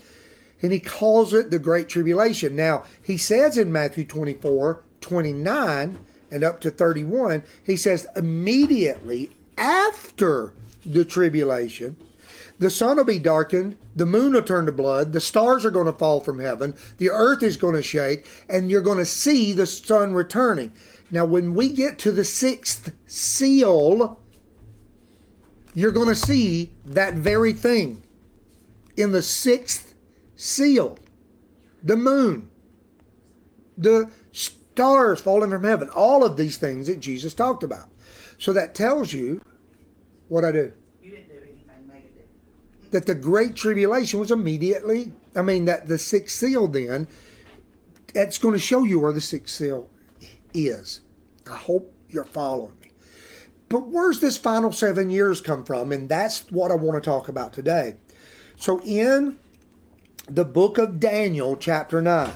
And 0.62 0.72
he 0.72 0.80
calls 0.80 1.34
it 1.34 1.51
the 1.51 1.60
great 1.60 1.89
tribulation. 1.89 2.56
Now, 2.56 2.86
he 3.03 3.18
says 3.18 3.58
in 3.58 3.72
Matthew 3.72 4.06
24 4.06 4.84
29 5.01 6.00
and 6.32 6.44
up 6.44 6.62
to 6.62 6.72
31, 6.72 7.44
he 7.63 7.75
says, 7.75 8.08
immediately 8.15 9.30
after 9.58 10.53
the 10.86 11.06
tribulation, 11.06 11.96
the 12.60 12.69
sun 12.69 12.98
will 12.98 13.03
be 13.03 13.19
darkened, 13.19 13.77
the 13.95 14.05
moon 14.05 14.33
will 14.33 14.41
turn 14.41 14.65
to 14.65 14.72
blood, 14.72 15.12
the 15.12 15.19
stars 15.22 15.65
are 15.65 15.72
going 15.72 15.86
to 15.86 15.93
fall 15.93 16.19
from 16.19 16.39
heaven, 16.39 16.75
the 16.98 17.10
earth 17.10 17.43
is 17.43 17.57
going 17.57 17.75
to 17.75 17.83
shake, 17.83 18.27
and 18.50 18.69
you're 18.69 18.81
going 18.81 18.98
to 18.98 19.05
see 19.05 19.53
the 19.53 19.65
Son 19.65 20.13
returning. 20.13 20.72
Now, 21.12 21.25
when 21.25 21.53
we 21.53 21.69
get 21.69 22.00
to 22.00 22.12
the 22.12 22.24
sixth 22.24 22.91
seal, 23.05 24.19
you're 25.74 25.91
going 25.91 26.07
to 26.07 26.15
see 26.15 26.72
that 26.86 27.15
very 27.15 27.53
thing 27.53 28.03
in 28.95 29.12
the 29.12 29.22
sixth 29.22 29.93
seal 30.36 30.98
the 31.83 31.98
moon, 31.98 32.50
the 33.77 34.10
stars 34.31 35.19
falling 35.19 35.51
from 35.51 35.63
heaven, 35.63 35.89
all 35.89 36.24
of 36.24 36.38
these 36.38 36.57
things 36.57 36.88
that 36.88 37.00
Jesus 37.00 37.33
talked 37.33 37.63
about. 37.63 37.89
So 38.38 38.53
that 38.53 38.74
tells 38.74 39.13
you 39.13 39.41
what 40.29 40.45
I 40.45 40.51
do. 40.51 40.72
That 42.93 43.05
the 43.05 43.15
great 43.15 43.55
tribulation 43.55 44.19
was 44.19 44.31
immediately 44.31 45.12
i 45.35 45.41
mean 45.41 45.65
that 45.65 45.88
the 45.88 45.97
sixth 45.97 46.38
seal 46.38 46.67
then 46.67 47.07
that's 48.13 48.38
going 48.38 48.53
to 48.53 48.59
show 48.59 48.83
you 48.83 49.00
where 49.00 49.12
the 49.12 49.19
sixth 49.19 49.55
seal 49.55 49.89
is. 50.53 51.01
I 51.50 51.55
hope 51.55 51.93
you're 52.09 52.23
following 52.23 52.73
me. 52.81 52.91
But 53.69 53.88
where's 53.88 54.19
this 54.19 54.38
final 54.38 54.71
seven 54.71 55.09
years 55.09 55.41
come 55.41 55.65
from? 55.65 55.91
And 55.91 56.07
that's 56.07 56.45
what 56.51 56.71
i 56.71 56.75
want 56.75 57.01
to 57.01 57.09
talk 57.09 57.27
about 57.27 57.53
today. 57.53 57.95
So 58.55 58.79
in 58.81 59.39
the 60.29 60.45
book 60.45 60.77
of 60.77 61.01
daniel 61.01 61.57
chapter 61.57 62.01
9 62.01 62.31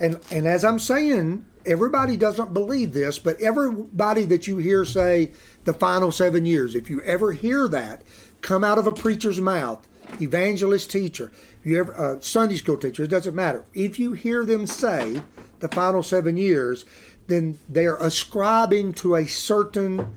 and 0.00 0.18
and 0.32 0.48
as 0.48 0.64
i'm 0.64 0.80
saying 0.80 1.46
everybody 1.64 2.16
doesn't 2.16 2.52
believe 2.52 2.92
this, 2.92 3.18
but 3.18 3.40
everybody 3.40 4.24
that 4.24 4.46
you 4.46 4.56
hear 4.56 4.84
say 4.84 5.30
the 5.64 5.74
final 5.74 6.10
seven 6.10 6.44
years, 6.44 6.74
if 6.74 6.90
you 6.90 7.00
ever 7.02 7.32
hear 7.32 7.68
that 7.68 8.02
come 8.40 8.64
out 8.64 8.78
of 8.78 8.86
a 8.86 8.92
preacher's 8.92 9.40
mouth, 9.40 9.86
evangelist 10.20 10.90
teacher, 10.90 11.32
you 11.62 11.78
ever 11.78 11.98
uh, 11.98 12.20
Sunday 12.20 12.56
school 12.56 12.76
teacher, 12.76 13.04
it 13.04 13.08
doesn't 13.10 13.34
matter. 13.34 13.64
If 13.74 13.98
you 13.98 14.12
hear 14.12 14.44
them 14.44 14.66
say 14.66 15.22
the 15.60 15.68
final 15.68 16.02
seven 16.02 16.36
years, 16.36 16.84
then 17.26 17.58
they're 17.68 17.96
ascribing 17.96 18.94
to 18.94 19.16
a 19.16 19.26
certain 19.26 20.16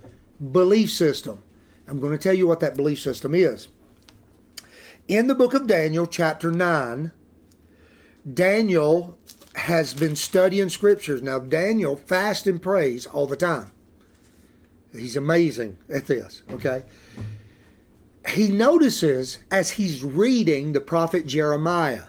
belief 0.51 0.91
system. 0.91 1.43
I'm 1.87 1.99
going 1.99 2.17
to 2.17 2.21
tell 2.21 2.33
you 2.33 2.47
what 2.47 2.59
that 2.61 2.75
belief 2.75 2.99
system 3.01 3.35
is. 3.35 3.67
In 5.07 5.27
the 5.27 5.35
book 5.35 5.53
of 5.53 5.67
Daniel, 5.67 6.07
chapter 6.07 6.49
9, 6.49 7.11
Daniel 8.33 9.17
has 9.55 9.93
been 9.93 10.15
studying 10.15 10.69
scriptures. 10.69 11.21
Now, 11.21 11.39
Daniel 11.39 11.97
fasts 11.97 12.47
and 12.47 12.61
prays 12.61 13.05
all 13.05 13.27
the 13.27 13.35
time. 13.35 13.71
He's 14.93 15.17
amazing 15.17 15.77
at 15.89 16.07
this, 16.07 16.43
okay? 16.51 16.83
He 18.27 18.47
notices 18.47 19.39
as 19.51 19.71
he's 19.71 20.03
reading 20.03 20.73
the 20.73 20.81
prophet 20.81 21.25
Jeremiah, 21.27 22.03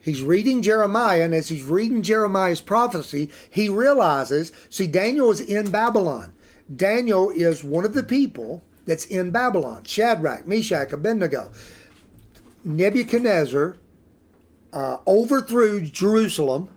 he's 0.00 0.22
reading 0.22 0.62
Jeremiah, 0.62 1.22
and 1.22 1.34
as 1.34 1.48
he's 1.48 1.64
reading 1.64 2.02
Jeremiah's 2.02 2.60
prophecy, 2.60 3.30
he 3.50 3.68
realizes 3.68 4.52
see, 4.70 4.86
Daniel 4.86 5.30
is 5.30 5.40
in 5.40 5.70
Babylon. 5.70 6.32
Daniel 6.76 7.30
is 7.30 7.62
one 7.64 7.84
of 7.84 7.94
the 7.94 8.02
people 8.02 8.64
that's 8.86 9.06
in 9.06 9.30
Babylon 9.30 9.84
Shadrach, 9.84 10.46
Meshach, 10.46 10.92
Abednego. 10.92 11.50
Nebuchadnezzar 12.64 13.76
uh, 14.72 14.98
overthrew 15.06 15.80
Jerusalem, 15.82 16.68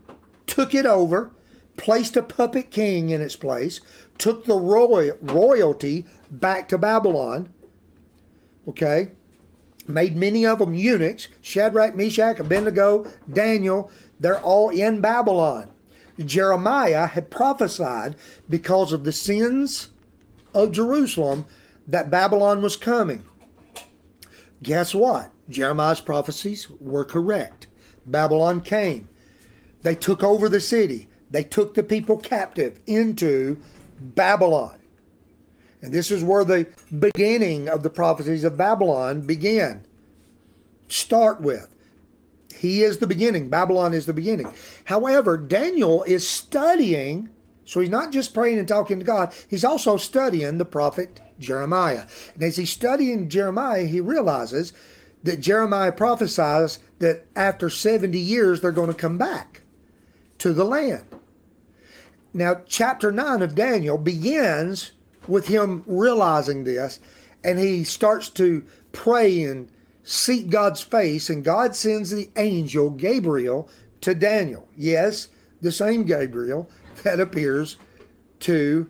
took 0.46 0.76
it 0.76 0.86
over, 0.86 1.32
placed 1.78 2.16
a 2.16 2.22
puppet 2.22 2.70
king 2.70 3.10
in 3.10 3.22
its 3.22 3.36
place, 3.36 3.82
took 4.18 4.46
the 4.46 4.56
roy- 4.56 5.12
royalty 5.22 6.06
back 6.30 6.70
to 6.70 6.78
Babylon. 6.78 7.54
Okay, 8.67 9.12
made 9.88 10.15
many 10.15 10.45
of 10.45 10.59
them 10.59 10.74
eunuchs. 10.74 11.27
Shadrach, 11.41 11.95
Meshach, 11.95 12.39
Abednego, 12.39 13.09
Daniel. 13.31 13.91
They're 14.19 14.41
all 14.41 14.69
in 14.69 15.01
Babylon. 15.01 15.69
Jeremiah 16.25 17.07
had 17.07 17.29
prophesied 17.29 18.15
because 18.50 18.91
of 18.91 19.03
the 19.03 19.12
sins 19.12 19.89
of 20.53 20.71
Jerusalem 20.71 21.45
that 21.88 22.09
Babylon 22.09 22.62
was 22.62 22.75
coming. 22.75 23.24
Guess 24.63 24.95
what? 24.95 25.31
Jeremiah's 25.50 26.01
prophecies 26.01 26.67
were 26.79 27.05
correct. 27.05 27.67
Babylon 28.05 28.62
came. 28.62 29.07
They 29.83 29.95
took 29.95 30.24
over 30.24 30.50
the 30.50 30.59
city. 30.59 31.07
They 31.29 31.43
took 31.43 31.74
the 31.74 31.83
people 31.83 32.17
captive 32.17 32.79
into 32.88 33.62
Babylon. 34.00 34.77
And 35.88 35.96
this 35.96 36.12
is 36.12 36.22
where 36.22 36.44
the 36.44 36.67
beginning 37.00 37.70
of 37.70 37.82
the 37.82 37.89
prophecies 37.89 38.44
of 38.44 38.58
Babylon 38.58 39.22
began. 39.22 39.86
Start 40.89 41.39
with. 41.39 41.74
He 42.53 42.84
is 42.84 42.98
the 42.98 43.08
beginning. 43.08 43.48
Babylon 43.48 43.94
is 43.94 44.06
the 44.06 44.12
beginning. 44.12 44.53
However, 44.84 45.38
Daniel 45.38 46.03
is 46.03 46.27
studying, 46.27 47.29
so 47.63 47.79
he's 47.79 47.89
not 47.89 48.12
just 48.12 48.34
praying 48.34 48.60
and 48.60 48.67
talking 48.67 49.00
to 49.00 49.06
God, 49.06 49.34
he's 49.48 49.63
also 49.63 49.96
studying 49.96 50.58
the 50.58 50.65
prophet 50.65 51.22
Jeremiah. 51.39 52.03
And 52.34 52.44
as 52.44 52.58
he's 52.58 52.70
studying 52.70 53.29
Jeremiah, 53.29 53.86
he 53.86 54.01
realizes 54.01 54.74
that 55.24 55.39
Jeremiah 55.39 55.94
prophesies 55.94 56.79
that 57.00 57.27
after 57.38 57.70
70 57.70 58.20
years 58.20 58.60
they're 58.60 58.74
going 58.74 58.91
to 58.91 58.94
come 58.94 59.17
back 59.17 59.62
to 60.39 60.51
the 60.51 60.65
land. 60.65 61.06
Now, 62.34 62.60
chapter 62.67 63.10
9 63.10 63.41
of 63.41 63.56
Daniel 63.56 63.97
begins 63.97 64.91
with 65.28 65.48
him 65.48 65.84
realizing 65.86 66.63
this, 66.63 67.00
and 67.44 67.60
he 67.60 67.84
starts 67.84 68.30
to 68.32 68.63
pray 68.92 69.44
and 69.44 69.72
seek 70.04 70.50
God's 70.50 70.82
face, 70.82 71.30
and 71.30 71.44
God 71.44 71.76
sends 71.76 72.10
the 72.10 72.30
angel 72.38 72.90
Gabriel 72.90 73.70
to 74.02 74.16
Daniel. 74.16 74.68
Yes, 74.76 75.28
the 75.62 75.72
same 75.72 76.04
Gabriel 76.04 76.70
that 77.04 77.20
appears 77.20 77.78
to 78.42 78.90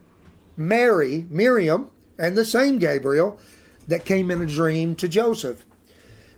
Mary, 0.55 1.25
Miriam, 1.29 1.89
and 2.17 2.37
the 2.37 2.45
same 2.45 2.79
Gabriel 2.79 3.39
that 3.87 4.05
came 4.05 4.31
in 4.31 4.41
a 4.41 4.45
dream 4.45 4.95
to 4.95 5.07
Joseph. 5.07 5.65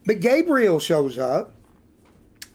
But 0.05 0.19
Gabriel 0.19 0.79
shows 0.79 1.17
up 1.17 1.53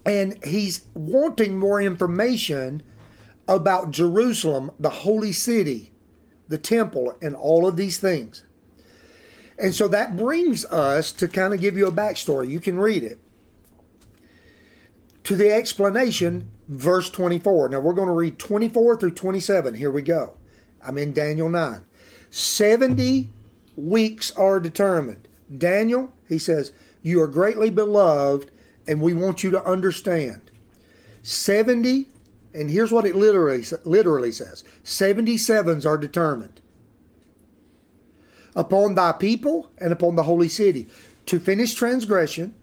and 0.06 0.42
he's 0.44 0.82
wanting 0.94 1.58
more 1.58 1.80
information 1.80 2.82
about 3.48 3.90
Jerusalem, 3.90 4.70
the 4.78 4.90
holy 4.90 5.32
city, 5.32 5.92
the 6.54 6.58
temple, 6.58 7.18
and 7.20 7.34
all 7.34 7.66
of 7.66 7.76
these 7.76 7.98
things. 7.98 8.44
And 9.58 9.74
so 9.74 9.88
that 9.88 10.16
brings 10.16 10.64
us 10.66 11.10
to 11.10 11.26
kind 11.26 11.52
of 11.52 11.60
give 11.60 11.76
you 11.76 11.88
a 11.88 11.92
backstory. 11.92 12.48
You 12.48 12.60
can 12.60 12.78
read 12.78 13.02
it. 13.02 13.18
To 15.24 15.34
the 15.34 15.52
explanation, 15.52 16.48
verse 16.68 17.10
24. 17.10 17.70
Now 17.70 17.80
we're 17.80 17.92
going 17.92 18.06
to 18.06 18.14
read 18.14 18.38
24 18.38 18.98
through 18.98 19.10
27. 19.10 19.74
Here 19.74 19.90
we 19.90 20.02
go. 20.02 20.34
I'm 20.86 20.96
in 20.96 21.12
Daniel 21.12 21.48
9. 21.48 21.84
70 22.30 23.30
weeks 23.74 24.30
are 24.36 24.60
determined. 24.60 25.26
Daniel, 25.58 26.12
he 26.28 26.38
says, 26.38 26.70
you 27.02 27.20
are 27.20 27.26
greatly 27.26 27.70
beloved, 27.70 28.52
and 28.86 29.00
we 29.00 29.12
want 29.12 29.42
you 29.42 29.50
to 29.50 29.64
understand. 29.64 30.52
70, 31.22 32.10
and 32.54 32.70
here's 32.70 32.92
what 32.92 33.04
it 33.04 33.16
literally, 33.16 33.64
literally 33.84 34.32
says 34.32 34.64
77s 34.84 35.84
are 35.84 35.98
determined 35.98 36.60
upon 38.56 38.94
thy 38.94 39.12
people 39.12 39.70
and 39.78 39.92
upon 39.92 40.14
the 40.14 40.22
holy 40.22 40.48
city 40.48 40.88
to 41.26 41.40
finish 41.40 41.74
transgression, 41.74 42.54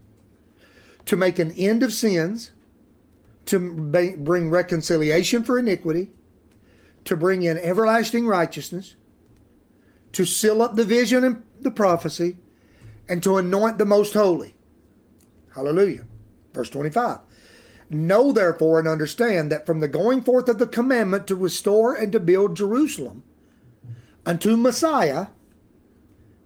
to 1.06 1.18
make 1.18 1.40
an 1.40 1.52
end 1.54 1.84
of 1.84 1.92
sins, 1.92 2.52
to 3.46 4.16
bring 4.18 4.50
reconciliation 4.50 5.44
for 5.44 5.60
iniquity, 5.60 6.12
to 7.04 7.18
bring 7.18 7.42
in 7.42 7.58
everlasting 7.58 8.28
righteousness, 8.28 8.96
to 10.14 10.26
seal 10.26 10.62
up 10.62 10.76
the 10.76 10.86
vision 10.86 11.24
and 11.24 11.44
the 11.60 11.72
prophecy, 11.72 12.38
and 13.10 13.22
to 13.24 13.38
anoint 13.38 13.78
the 13.78 13.86
most 13.86 14.14
holy. 14.14 14.56
Hallelujah. 15.54 16.06
Verse 16.54 16.70
25. 16.70 17.20
Know 17.94 18.32
therefore 18.32 18.80
and 18.80 18.88
understand 18.88 19.52
that 19.52 19.66
from 19.66 19.82
the 19.82 19.88
going 19.90 20.22
forth 20.22 20.48
of 20.48 20.60
the 20.60 20.66
commandment 20.66 21.28
to 21.28 21.36
restore 21.36 21.94
and 21.94 22.10
to 22.14 22.22
build 22.22 22.56
Jerusalem 22.56 23.24
unto 24.26 24.56
Messiah, 24.56 25.28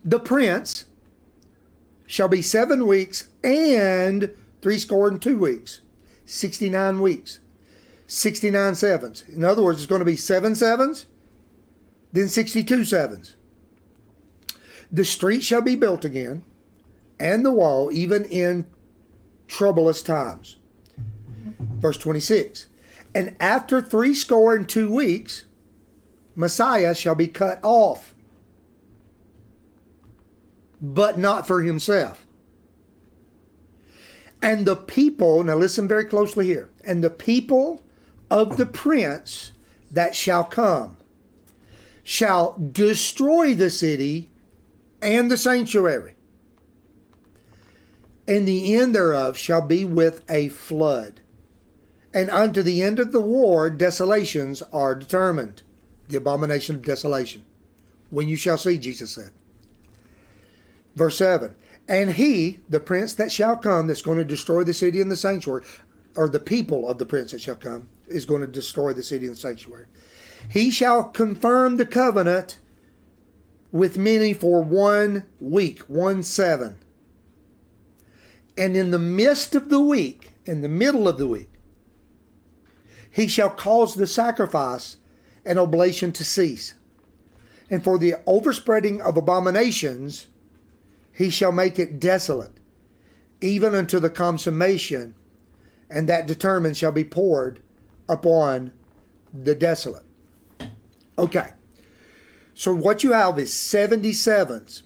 the 0.04 0.20
prince, 0.20 0.86
shall 2.08 2.28
be 2.28 2.42
seven 2.42 2.88
weeks 2.88 3.30
and 3.44 4.32
three 4.64 4.80
score 4.80 5.08
and 5.08 5.22
two 5.22 5.38
weeks, 5.38 5.82
69 6.26 7.00
weeks, 7.00 7.40
69 8.08 8.74
sevens. 8.74 9.24
In 9.32 9.44
other 9.44 9.62
words, 9.62 9.80
it's 9.80 9.90
going 9.90 10.00
to 10.00 10.06
be 10.06 10.16
seven 10.16 10.56
sevens, 10.56 11.06
then 12.12 12.28
62 12.28 12.86
sevens. 12.86 13.36
The 14.92 15.06
street 15.06 15.44
shall 15.44 15.62
be 15.62 15.76
built 15.76 16.04
again, 16.04 16.44
and 17.20 17.46
the 17.46 17.52
wall, 17.52 17.92
even 17.92 18.26
in 18.26 18.66
troublous 19.48 20.02
times. 20.02 20.58
Verse 21.86 21.98
26 21.98 22.66
And 23.14 23.36
after 23.40 23.80
three 23.80 24.16
score 24.16 24.56
and 24.56 24.68
two 24.68 24.92
weeks, 24.92 25.46
Messiah 26.34 26.96
shall 26.96 27.14
be 27.14 27.28
cut 27.28 27.60
off, 27.62 28.16
but 30.82 31.20
not 31.20 31.46
for 31.46 31.62
himself. 31.62 32.26
And 34.42 34.66
the 34.66 34.76
people, 34.76 35.44
now 35.44 35.58
listen 35.58 35.88
very 35.88 36.06
closely 36.06 36.48
here, 36.48 36.72
and 36.84 37.04
the 37.04 37.12
people 37.12 37.84
of 38.32 38.58
the 38.58 38.66
prince 38.66 39.52
that 39.92 40.16
shall 40.16 40.44
come 40.44 40.98
shall 42.04 42.58
destroy 42.72 43.54
the 43.54 43.70
city 43.70 44.32
and 45.04 45.30
the 45.30 45.38
sanctuary. 45.38 46.16
And 48.28 48.48
the 48.48 48.76
end 48.76 48.96
thereof 48.96 49.38
shall 49.38 49.62
be 49.62 49.86
with 49.86 50.24
a 50.28 50.50
flood. 50.50 51.22
And 52.16 52.30
unto 52.30 52.64
the 52.64 52.82
end 52.82 52.98
of 52.98 53.12
the 53.12 53.20
war, 53.20 53.70
desolations 53.70 54.64
are 54.72 54.96
determined. 54.96 55.64
The 56.08 56.16
abomination 56.18 56.78
of 56.78 56.82
desolation. 56.82 57.44
When 58.10 58.30
you 58.30 58.38
shall 58.38 58.58
see, 58.58 58.78
Jesus 58.78 59.12
said. 59.12 59.32
Verse 60.96 61.18
7 61.18 61.54
And 61.90 62.14
he, 62.14 62.62
the 62.70 62.80
prince 62.80 63.14
that 63.16 63.34
shall 63.34 63.58
come, 63.58 63.88
that's 63.88 64.02
going 64.02 64.18
to 64.18 64.24
destroy 64.24 64.64
the 64.64 64.74
city 64.74 65.02
and 65.02 65.12
the 65.12 65.18
sanctuary, 65.18 65.66
or 66.16 66.30
the 66.30 66.40
people 66.40 66.88
of 66.88 67.00
the 67.00 67.06
prince 67.06 67.32
that 67.32 67.42
shall 67.42 67.58
come, 67.58 67.90
is 68.08 68.26
going 68.26 68.42
to 68.42 68.48
destroy 68.48 68.94
the 68.94 69.04
city 69.04 69.26
and 69.26 69.36
the 69.36 69.40
sanctuary. 69.40 69.86
He 70.50 70.72
shall 70.72 71.04
confirm 71.04 71.76
the 71.76 71.86
covenant 71.86 72.60
with 73.74 73.98
many 73.98 74.34
for 74.34 74.64
one 74.64 75.26
week, 75.42 75.82
one 75.90 76.24
seven. 76.24 76.78
And 78.58 78.78
in 78.78 78.92
the 78.92 79.00
midst 79.00 79.54
of 79.54 79.68
the 79.68 79.82
week, 79.82 80.32
in 80.46 80.62
the 80.62 80.70
middle 80.70 81.10
of 81.10 81.18
the 81.18 81.28
week, 81.28 81.50
he 83.16 83.30
shall 83.30 83.50
cause 83.50 83.96
the 83.96 84.06
sacrifice 84.06 84.98
and 85.46 85.58
oblation 85.58 86.12
to 86.12 86.26
cease. 86.26 86.74
And 87.70 87.82
for 87.82 87.98
the 87.98 88.16
overspreading 88.26 89.02
of 89.02 89.16
abominations, 89.16 90.28
he 91.14 91.30
shall 91.30 91.54
make 91.54 91.80
it 91.80 92.02
desolate, 92.02 92.52
even 93.40 93.74
unto 93.74 94.02
the 94.02 94.10
consummation, 94.10 95.16
and 95.90 96.10
that 96.10 96.28
determined 96.28 96.76
shall 96.76 96.92
be 96.92 97.06
poured 97.06 97.62
upon 98.10 98.74
the 99.34 99.56
desolate. 99.56 100.04
Okay. 101.18 101.52
So 102.54 102.76
what 102.76 103.02
you 103.02 103.14
have 103.14 103.40
is 103.40 103.52
77s. 103.52 104.82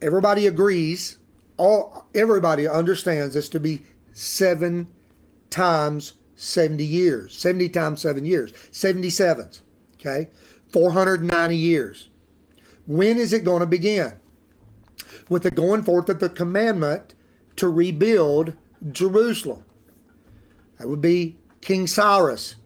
Everybody 0.00 0.46
agrees, 0.46 1.18
all 1.58 2.06
everybody 2.14 2.66
understands 2.66 3.34
this 3.34 3.50
to 3.50 3.60
be 3.60 3.82
7 4.14 4.88
times 5.50 6.14
70 6.40 6.84
years. 6.84 7.36
70 7.36 7.68
times 7.68 8.00
7 8.00 8.24
years. 8.24 8.52
77s. 8.72 9.60
Okay? 10.00 10.28
490 10.72 11.56
years. 11.56 12.08
When 12.86 13.18
is 13.18 13.32
it 13.32 13.44
going 13.44 13.60
to 13.60 13.66
begin? 13.66 14.14
With 15.28 15.42
the 15.42 15.50
going 15.50 15.82
forth 15.82 16.08
of 16.08 16.18
the 16.18 16.28
commandment 16.28 17.14
to 17.56 17.68
rebuild 17.68 18.54
Jerusalem. 18.90 19.64
That 20.78 20.88
would 20.88 21.02
be 21.02 21.36
King 21.60 21.86
Cyrus 21.86 22.56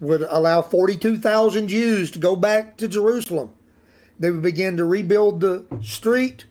would 0.00 0.22
allow 0.22 0.62
42,000 0.62 1.68
Jews 1.68 2.10
to 2.12 2.18
go 2.18 2.34
back 2.34 2.76
to 2.78 2.88
Jerusalem. 2.88 3.50
They 4.18 4.30
would 4.30 4.42
begin 4.42 4.76
to 4.78 4.84
rebuild 4.84 5.40
the 5.40 5.64
street. 5.82 6.46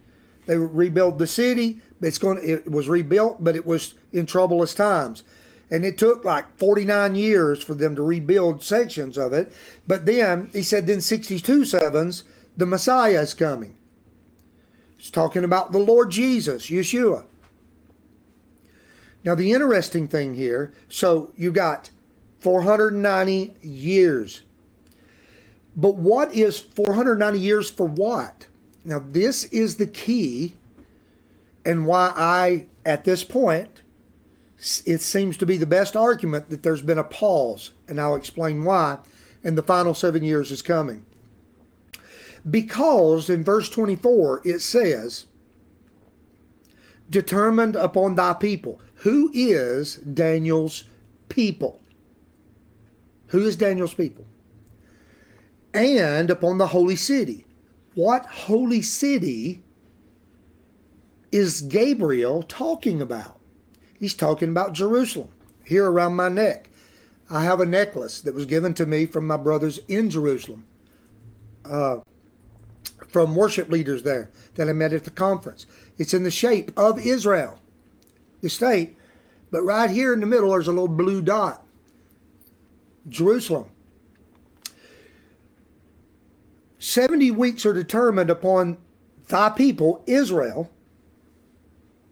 They 0.46 0.58
would 0.58 0.76
rebuild 0.76 1.18
the 1.18 1.28
city. 1.28 1.82
It's 2.02 2.18
going. 2.18 2.40
It 2.48 2.70
was 2.70 2.88
rebuilt, 2.88 3.44
but 3.44 3.56
it 3.56 3.66
was 3.66 3.96
in 4.14 4.26
troublous 4.26 4.74
times, 4.74 5.24
and 5.70 5.86
it 5.86 5.98
took 5.98 6.24
like 6.24 6.58
49 6.58 7.16
years 7.16 7.64
for 7.64 7.74
them 7.74 7.96
to 7.96 8.02
rebuild 8.02 8.64
sections 8.64 9.18
of 9.18 9.34
it. 9.34 9.54
But 9.86 10.06
then 10.06 10.50
he 10.54 10.62
said, 10.62 10.88
then 10.88 11.02
62 11.02 11.66
sevens, 11.66 12.24
the 12.56 12.66
Messiah 12.66 13.22
is 13.22 13.34
coming. 13.34 13.76
He's 14.98 15.12
talking 15.12 15.44
about 15.44 15.72
the 15.72 15.80
Lord 15.80 16.10
Jesus, 16.12 16.68
Yeshua. 16.68 17.26
Now 19.24 19.36
the 19.36 19.52
interesting 19.52 20.08
thing 20.08 20.36
here, 20.36 20.74
so 20.90 21.32
you 21.36 21.52
got 21.52 21.90
490 22.40 23.56
years. 23.62 24.42
But 25.76 25.96
what 25.96 26.34
is 26.34 26.60
490 26.60 27.40
years 27.40 27.70
for 27.70 27.86
what? 27.86 28.48
Now, 28.84 29.04
this 29.06 29.44
is 29.46 29.76
the 29.76 29.86
key, 29.86 30.56
and 31.66 31.86
why 31.86 32.14
I, 32.16 32.68
at 32.86 33.04
this 33.04 33.22
point, 33.24 33.77
it 34.86 35.02
seems 35.02 35.38
to 35.38 35.46
be 35.46 35.58
the 35.58 35.66
best 35.66 35.96
argument 35.96 36.50
that 36.50 36.64
there's 36.64 36.82
been 36.82 36.98
a 36.98 37.04
pause, 37.04 37.72
and 37.88 38.02
I'll 38.02 38.16
explain 38.16 38.64
why, 38.64 38.98
and 39.44 39.58
the 39.58 39.64
final 39.64 39.94
seven 39.94 40.24
years 40.24 40.52
is 40.52 40.62
coming. 40.62 41.06
Because 42.50 43.30
in 43.30 43.44
verse 43.44 43.70
24 43.70 44.42
it 44.46 44.62
says, 44.62 45.28
determined 47.10 47.76
upon 47.76 48.16
thy 48.16 48.34
people. 48.34 48.82
Who 48.96 49.32
is 49.34 49.96
Daniel's 49.98 50.86
people? 51.30 51.82
Who 53.28 53.42
is 53.46 53.56
Daniel's 53.56 53.94
people? 53.94 54.26
And 55.74 56.30
upon 56.30 56.58
the 56.58 56.68
holy 56.68 56.96
city. 56.96 57.46
What 57.94 58.26
holy 58.26 58.82
city 58.82 59.62
is 61.32 61.62
Gabriel 61.62 62.44
talking 62.44 63.02
about? 63.02 63.37
He's 64.00 64.14
talking 64.14 64.50
about 64.50 64.74
Jerusalem, 64.74 65.30
here 65.64 65.90
around 65.90 66.16
my 66.16 66.30
neck. 66.30 66.70
I 67.30 67.44
have 67.44 67.60
a 67.60 67.66
necklace 67.66 68.22
that 68.22 68.34
was 68.34 68.46
given 68.46 68.74
to 68.76 68.86
me 68.86 69.06
from 69.06 69.28
my 69.28 69.38
brothers 69.38 69.80
in 69.88 70.10
Jerusalem, 70.10 70.66
uh, 71.66 71.98
from 73.08 73.36
worship 73.36 73.70
leaders 73.70 74.04
there 74.04 74.30
that 74.56 74.70
I 74.70 74.74
met 74.74 74.94
at 74.94 75.04
the 75.04 75.12
conference. 75.12 75.66
It's 75.98 76.14
in 76.14 76.24
the 76.24 76.32
shape 76.32 76.72
of 76.78 77.00
Israel, 77.00 77.60
the 78.42 78.50
state, 78.50 78.98
but 79.52 79.64
right 79.64 79.90
here 79.90 80.14
in 80.14 80.20
the 80.20 80.26
middle, 80.26 80.52
there's 80.52 80.68
a 80.68 80.72
little 80.72 80.88
blue 80.88 81.22
dot. 81.22 81.64
Jerusalem. 83.10 83.70
70 86.80 87.32
weeks 87.32 87.66
are 87.66 87.74
determined 87.74 88.30
upon 88.30 88.78
thy 89.28 89.50
people, 89.50 90.04
Israel, 90.06 90.70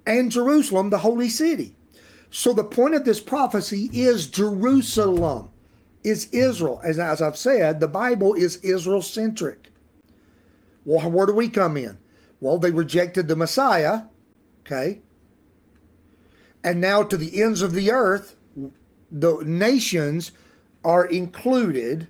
and 0.05 0.31
Jerusalem, 0.31 0.89
the 0.89 0.99
holy 0.99 1.29
city. 1.29 1.75
So 2.29 2.53
the 2.53 2.63
point 2.63 2.95
of 2.95 3.05
this 3.05 3.19
prophecy 3.19 3.89
is 3.93 4.27
Jerusalem, 4.27 5.49
is 6.03 6.27
Israel. 6.31 6.81
As, 6.83 6.99
as 6.99 7.21
I've 7.21 7.37
said, 7.37 7.79
the 7.79 7.87
Bible 7.87 8.33
is 8.33 8.57
Israel 8.57 9.01
centric. 9.01 9.71
Well, 10.83 11.09
where 11.09 11.25
do 11.25 11.33
we 11.33 11.49
come 11.49 11.77
in? 11.77 11.97
Well, 12.39 12.57
they 12.57 12.71
rejected 12.71 13.27
the 13.27 13.35
Messiah, 13.35 14.03
okay? 14.61 15.01
And 16.63 16.81
now 16.81 17.03
to 17.03 17.17
the 17.17 17.41
ends 17.41 17.61
of 17.61 17.73
the 17.73 17.91
earth, 17.91 18.35
the 19.11 19.37
nations 19.45 20.31
are 20.83 21.05
included, 21.05 22.07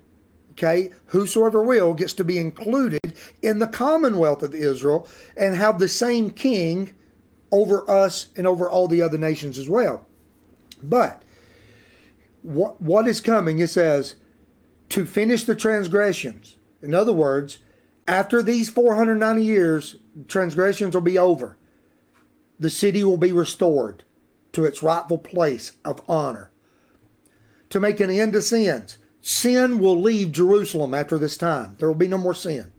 okay? 0.52 0.90
Whosoever 1.06 1.62
will 1.62 1.94
gets 1.94 2.12
to 2.14 2.24
be 2.24 2.38
included 2.38 3.14
in 3.42 3.58
the 3.58 3.68
commonwealth 3.68 4.42
of 4.42 4.54
Israel 4.54 5.08
and 5.36 5.54
have 5.54 5.78
the 5.78 5.88
same 5.88 6.30
king 6.30 6.94
over 7.52 7.88
us 7.90 8.28
and 8.36 8.46
over 8.46 8.68
all 8.68 8.88
the 8.88 9.02
other 9.02 9.18
nations 9.18 9.58
as 9.58 9.68
well. 9.68 10.06
But 10.82 11.22
what 12.42 12.80
what 12.80 13.08
is 13.08 13.20
coming? 13.20 13.58
It 13.58 13.70
says 13.70 14.16
to 14.90 15.04
finish 15.04 15.44
the 15.44 15.54
transgressions. 15.54 16.56
In 16.82 16.94
other 16.94 17.12
words, 17.12 17.58
after 18.06 18.42
these 18.42 18.70
490 18.70 19.42
years, 19.42 19.96
transgressions 20.28 20.94
will 20.94 21.02
be 21.02 21.18
over. 21.18 21.56
The 22.58 22.70
city 22.70 23.02
will 23.04 23.16
be 23.16 23.32
restored 23.32 24.04
to 24.52 24.64
its 24.64 24.82
rightful 24.82 25.18
place 25.18 25.72
of 25.84 26.00
honor 26.08 26.50
to 27.70 27.80
make 27.80 28.00
an 28.00 28.10
end 28.10 28.32
to 28.34 28.42
sins. 28.42 28.98
Sin 29.20 29.78
will 29.78 30.00
leave 30.00 30.30
Jerusalem 30.30 30.94
after 30.94 31.18
this 31.18 31.36
time. 31.36 31.76
There 31.78 31.88
will 31.88 31.96
be 31.96 32.08
no 32.08 32.18
more 32.18 32.34
sin. 32.34 32.72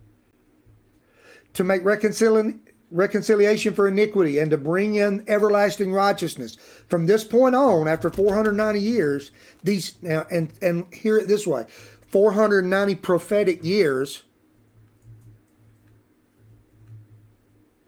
To 1.54 1.64
make 1.64 1.84
reconciliation 1.84 2.62
reconciliation 2.92 3.74
for 3.74 3.88
iniquity 3.88 4.40
and 4.40 4.52
to 4.52 4.58
bring 4.58 4.96
in 4.96 5.24
everlasting 5.28 5.92
righteousness. 5.92 6.58
From 6.88 7.06
this 7.06 7.24
point 7.24 7.56
on, 7.56 7.88
after 7.88 8.10
490 8.10 8.80
years, 8.80 9.32
these 9.64 9.96
now 10.02 10.26
and 10.32 10.52
and 10.62 10.86
hear 10.94 11.18
it 11.18 11.28
this 11.28 11.46
way: 11.46 11.66
490 12.08 12.96
prophetic 12.96 13.64
years. 13.64 14.24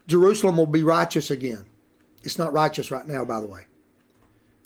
Jerusalem 0.06 0.56
will 0.56 0.66
be 0.66 0.82
righteous 0.82 1.30
again. 1.30 1.64
It's 2.24 2.38
not 2.38 2.52
righteous 2.52 2.90
right 2.90 3.06
now, 3.06 3.24
by 3.24 3.40
the 3.40 3.46
way. 3.46 3.66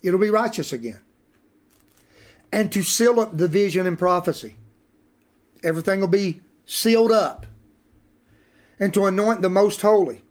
It'll 0.02 0.18
be 0.18 0.30
righteous 0.30 0.72
again 0.72 1.00
and 2.54 2.70
to 2.70 2.84
seal 2.84 3.18
up 3.18 3.36
the 3.36 3.48
vision 3.48 3.84
and 3.84 3.98
prophecy. 3.98 4.54
Everything 5.64 5.98
will 5.98 6.06
be 6.06 6.40
sealed 6.66 7.10
up. 7.10 7.46
And 8.78 8.94
to 8.94 9.06
anoint 9.06 9.42
the 9.42 9.50
most 9.50 9.82
holy. 9.82 10.22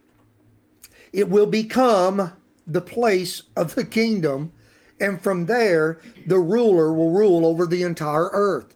It 1.13 1.29
will 1.29 1.45
become 1.45 2.33
the 2.65 2.81
place 2.81 3.43
of 3.55 3.75
the 3.75 3.85
kingdom, 3.85 4.51
and 4.99 5.21
from 5.21 5.45
there, 5.45 6.01
the 6.25 6.39
ruler 6.39 6.91
will 6.91 7.11
rule 7.11 7.45
over 7.45 7.65
the 7.65 7.83
entire 7.83 8.29
earth. 8.33 8.75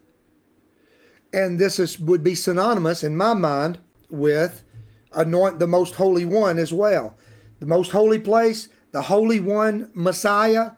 And 1.34 1.60
this 1.60 1.80
is, 1.80 2.00
would 2.00 2.24
be 2.24 2.36
synonymous 2.36 3.04
in 3.04 3.18
my 3.18 3.34
mind 3.34 3.80
with 4.10 4.64
anoint 5.14 5.60
the 5.60 5.68
most 5.68 5.96
holy 5.96 6.26
one 6.26 6.58
as 6.58 6.72
well. 6.72 7.18
The 7.60 7.66
most 7.66 7.92
holy 7.92 8.20
place, 8.20 8.70
the 8.92 9.04
holy 9.04 9.40
one, 9.40 9.90
Messiah, 9.94 10.72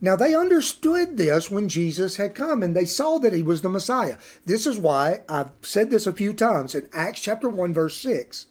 now 0.00 0.16
they 0.16 0.34
understood 0.34 1.16
this 1.16 1.50
when 1.50 1.68
Jesus 1.68 2.16
had 2.16 2.34
come 2.34 2.62
and 2.62 2.74
they 2.74 2.86
saw 2.86 3.18
that 3.18 3.34
he 3.34 3.42
was 3.42 3.60
the 3.60 3.68
Messiah. 3.68 4.16
This 4.46 4.66
is 4.66 4.78
why 4.78 5.20
I've 5.28 5.50
said 5.62 5.90
this 5.90 6.06
a 6.06 6.12
few 6.12 6.32
times 6.32 6.74
in 6.74 6.88
Acts 6.92 7.20
chapter 7.20 7.50
1 7.50 7.74
verse 7.74 7.96
6. 7.98 8.46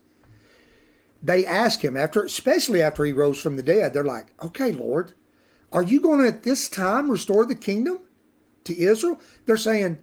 They 1.22 1.46
ask 1.46 1.84
him 1.84 1.98
after 1.98 2.24
especially 2.24 2.82
after 2.82 3.04
he 3.04 3.12
rose 3.12 3.42
from 3.42 3.56
the 3.56 3.64
dead, 3.64 3.94
they're 3.94 4.04
like, 4.04 4.28
"Okay, 4.44 4.72
Lord, 4.72 5.14
are 5.72 5.84
you 5.84 6.00
going 6.00 6.20
to 6.20 6.28
at 6.28 6.44
this 6.44 6.70
time 6.70 7.12
restore 7.12 7.46
the 7.46 7.56
kingdom 7.56 8.00
to 8.64 8.78
Israel?" 8.78 9.20
They're 9.46 9.58
saying, 9.58 10.00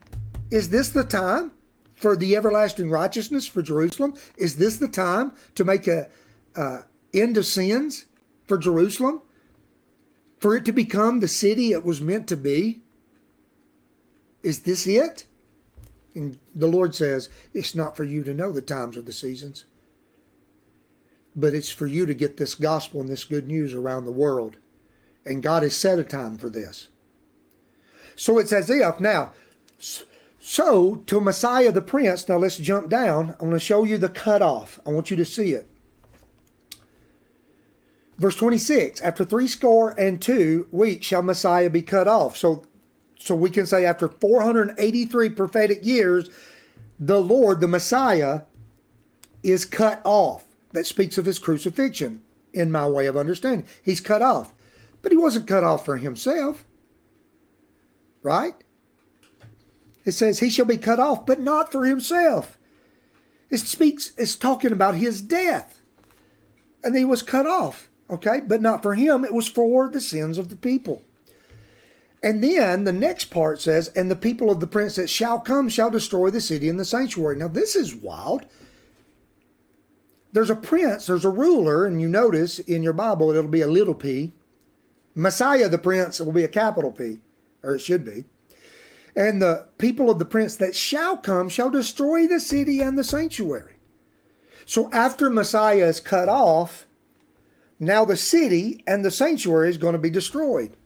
"Is 0.50 0.68
this 0.68 0.90
the 0.90 1.04
time 1.04 1.52
for 1.94 2.16
the 2.16 2.36
everlasting 2.36 2.90
righteousness 2.90 3.46
for 3.46 3.62
Jerusalem? 3.62 4.14
Is 4.36 4.56
this 4.56 4.76
the 4.76 4.88
time 4.88 5.32
to 5.54 5.64
make 5.64 5.86
a 5.88 6.08
uh, 6.54 6.82
end 7.14 7.36
of 7.36 7.46
sins 7.46 8.06
for 8.46 8.58
Jerusalem?" 8.58 9.22
for 10.38 10.54
it 10.56 10.64
to 10.64 10.72
become 10.72 11.20
the 11.20 11.28
city 11.28 11.72
it 11.72 11.84
was 11.84 12.00
meant 12.00 12.28
to 12.28 12.36
be? 12.36 12.82
Is 14.42 14.60
this 14.60 14.86
it? 14.86 15.26
And 16.14 16.38
the 16.54 16.68
Lord 16.68 16.94
says, 16.94 17.28
It's 17.52 17.74
not 17.74 17.96
for 17.96 18.04
you 18.04 18.22
to 18.24 18.34
know 18.34 18.52
the 18.52 18.62
times 18.62 18.96
or 18.96 19.02
the 19.02 19.12
seasons, 19.12 19.64
but 21.36 21.54
it's 21.54 21.70
for 21.70 21.86
you 21.86 22.06
to 22.06 22.14
get 22.14 22.38
this 22.38 22.54
gospel 22.54 23.00
and 23.00 23.08
this 23.08 23.24
good 23.24 23.46
news 23.46 23.74
around 23.74 24.06
the 24.06 24.12
world. 24.12 24.56
And 25.26 25.42
God 25.42 25.62
has 25.62 25.76
set 25.76 25.98
a 25.98 26.04
time 26.04 26.38
for 26.38 26.48
this. 26.48 26.88
So 28.16 28.38
it's 28.38 28.52
as 28.52 28.70
if 28.70 28.98
now. 28.98 29.32
So 30.40 30.96
to 31.06 31.20
Messiah 31.20 31.70
the 31.70 31.82
Prince. 31.82 32.28
Now 32.28 32.38
let's 32.38 32.56
jump 32.56 32.88
down. 32.88 33.36
I 33.38 33.44
want 33.44 33.54
to 33.54 33.60
show 33.60 33.84
you 33.84 33.98
the 33.98 34.08
cutoff. 34.08 34.80
I 34.86 34.90
want 34.90 35.10
you 35.10 35.16
to 35.16 35.24
see 35.24 35.52
it. 35.52 35.68
Verse 38.16 38.36
26 38.36 39.02
After 39.02 39.24
three 39.24 39.48
score 39.48 39.90
and 39.98 40.22
two 40.22 40.66
weeks 40.70 41.06
shall 41.06 41.22
Messiah 41.22 41.68
be 41.68 41.82
cut 41.82 42.08
off. 42.08 42.36
So, 42.36 42.64
so 43.18 43.34
we 43.34 43.50
can 43.50 43.66
say 43.66 43.84
after 43.84 44.08
483 44.08 45.30
prophetic 45.30 45.84
years, 45.84 46.30
the 46.98 47.20
Lord, 47.20 47.60
the 47.60 47.68
Messiah, 47.68 48.42
is 49.42 49.66
cut 49.66 50.00
off. 50.04 50.45
That 50.76 50.86
speaks 50.86 51.16
of 51.16 51.24
his 51.24 51.38
crucifixion, 51.38 52.20
in 52.52 52.70
my 52.70 52.86
way 52.86 53.06
of 53.06 53.16
understanding. 53.16 53.66
He's 53.82 53.98
cut 53.98 54.20
off. 54.20 54.52
But 55.00 55.10
he 55.10 55.16
wasn't 55.16 55.46
cut 55.46 55.64
off 55.64 55.86
for 55.86 55.96
himself. 55.96 56.66
Right? 58.22 58.52
It 60.04 60.12
says 60.12 60.40
he 60.40 60.50
shall 60.50 60.66
be 60.66 60.76
cut 60.76 61.00
off, 61.00 61.24
but 61.24 61.40
not 61.40 61.72
for 61.72 61.86
himself. 61.86 62.58
It 63.48 63.60
speaks, 63.60 64.12
it's 64.18 64.36
talking 64.36 64.70
about 64.70 64.96
his 64.96 65.22
death. 65.22 65.80
And 66.84 66.94
he 66.94 67.06
was 67.06 67.22
cut 67.22 67.46
off. 67.46 67.88
Okay, 68.10 68.42
but 68.46 68.60
not 68.60 68.82
for 68.82 68.94
him, 68.94 69.24
it 69.24 69.32
was 69.32 69.48
for 69.48 69.88
the 69.88 69.98
sins 70.02 70.36
of 70.36 70.50
the 70.50 70.56
people. 70.56 71.02
And 72.22 72.44
then 72.44 72.84
the 72.84 72.92
next 72.92 73.30
part 73.30 73.62
says, 73.62 73.88
And 73.96 74.10
the 74.10 74.14
people 74.14 74.50
of 74.50 74.60
the 74.60 74.66
prince 74.66 74.96
that 74.96 75.08
shall 75.08 75.40
come 75.40 75.70
shall 75.70 75.88
destroy 75.88 76.28
the 76.28 76.42
city 76.42 76.68
and 76.68 76.78
the 76.78 76.84
sanctuary. 76.84 77.36
Now, 77.36 77.48
this 77.48 77.74
is 77.74 77.94
wild. 77.94 78.44
There's 80.32 80.50
a 80.50 80.56
prince, 80.56 81.06
there's 81.06 81.24
a 81.24 81.30
ruler, 81.30 81.86
and 81.86 82.00
you 82.00 82.08
notice 82.08 82.58
in 82.58 82.82
your 82.82 82.92
Bible 82.92 83.30
it'll 83.30 83.50
be 83.50 83.62
a 83.62 83.66
little 83.66 83.94
p. 83.94 84.32
Messiah, 85.16 85.68
the 85.70 85.78
prince, 85.78 86.20
will 86.20 86.30
be 86.30 86.44
a 86.44 86.48
capital 86.48 86.92
P, 86.92 87.20
or 87.62 87.74
it 87.74 87.80
should 87.80 88.04
be. 88.04 88.24
And 89.16 89.40
the 89.40 89.66
people 89.78 90.10
of 90.10 90.18
the 90.18 90.26
prince 90.26 90.56
that 90.56 90.76
shall 90.76 91.16
come 91.16 91.48
shall 91.48 91.70
destroy 91.70 92.28
the 92.28 92.38
city 92.38 92.82
and 92.82 92.98
the 92.98 93.02
sanctuary. 93.02 93.76
So 94.66 94.90
after 94.92 95.30
Messiah 95.30 95.86
is 95.86 96.00
cut 96.00 96.28
off, 96.28 96.86
now 97.80 98.04
the 98.04 98.16
city 98.16 98.84
and 98.86 99.02
the 99.02 99.10
sanctuary 99.10 99.70
is 99.70 99.78
going 99.78 99.94
to 99.94 99.98
be 99.98 100.10
destroyed. 100.10 100.76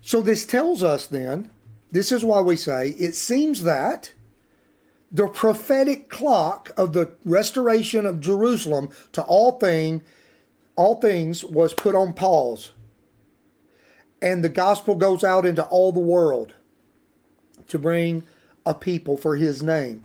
So 0.00 0.22
this 0.22 0.46
tells 0.46 0.82
us 0.82 1.06
then, 1.06 1.50
this 1.92 2.10
is 2.10 2.24
why 2.24 2.40
we 2.40 2.56
say 2.56 2.90
it 2.90 3.14
seems 3.14 3.62
that 3.64 4.14
the 5.10 5.28
prophetic 5.28 6.08
clock 6.08 6.70
of 6.76 6.92
the 6.92 7.12
restoration 7.24 8.06
of 8.06 8.20
Jerusalem 8.20 8.90
to 9.12 9.22
all 9.22 9.58
thing, 9.58 10.02
all 10.76 11.00
things 11.00 11.44
was 11.44 11.74
put 11.74 11.94
on 11.94 12.12
pause. 12.12 12.70
And 14.22 14.44
the 14.44 14.48
gospel 14.48 14.94
goes 14.94 15.24
out 15.24 15.46
into 15.46 15.64
all 15.64 15.92
the 15.92 16.00
world 16.00 16.54
to 17.68 17.78
bring 17.78 18.24
a 18.66 18.74
people 18.74 19.16
for 19.16 19.36
his 19.36 19.62
name. 19.62 20.04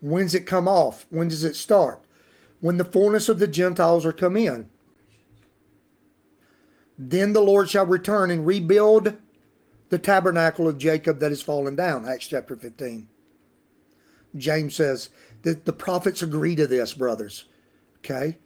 When's 0.00 0.34
it 0.34 0.46
come 0.46 0.66
off? 0.66 1.06
When 1.10 1.28
does 1.28 1.44
it 1.44 1.54
start? 1.54 2.02
when 2.62 2.76
the 2.76 2.84
fullness 2.84 3.28
of 3.28 3.40
the 3.40 3.48
Gentiles 3.48 4.06
are 4.06 4.12
come 4.12 4.36
in. 4.36 4.70
Then 6.96 7.32
the 7.32 7.42
Lord 7.42 7.68
shall 7.68 7.84
return 7.84 8.30
and 8.30 8.46
rebuild 8.46 9.16
the 9.88 9.98
tabernacle 9.98 10.68
of 10.68 10.78
Jacob 10.78 11.18
that 11.18 11.32
is 11.32 11.42
fallen 11.42 11.74
down. 11.74 12.08
Acts 12.08 12.28
chapter 12.28 12.54
15. 12.54 13.08
James 14.36 14.74
says 14.76 15.10
that 15.42 15.64
the 15.64 15.72
prophets 15.72 16.22
agree 16.22 16.54
to 16.56 16.66
this, 16.66 16.94
brothers. 16.94 17.44
Okay? 17.98 18.38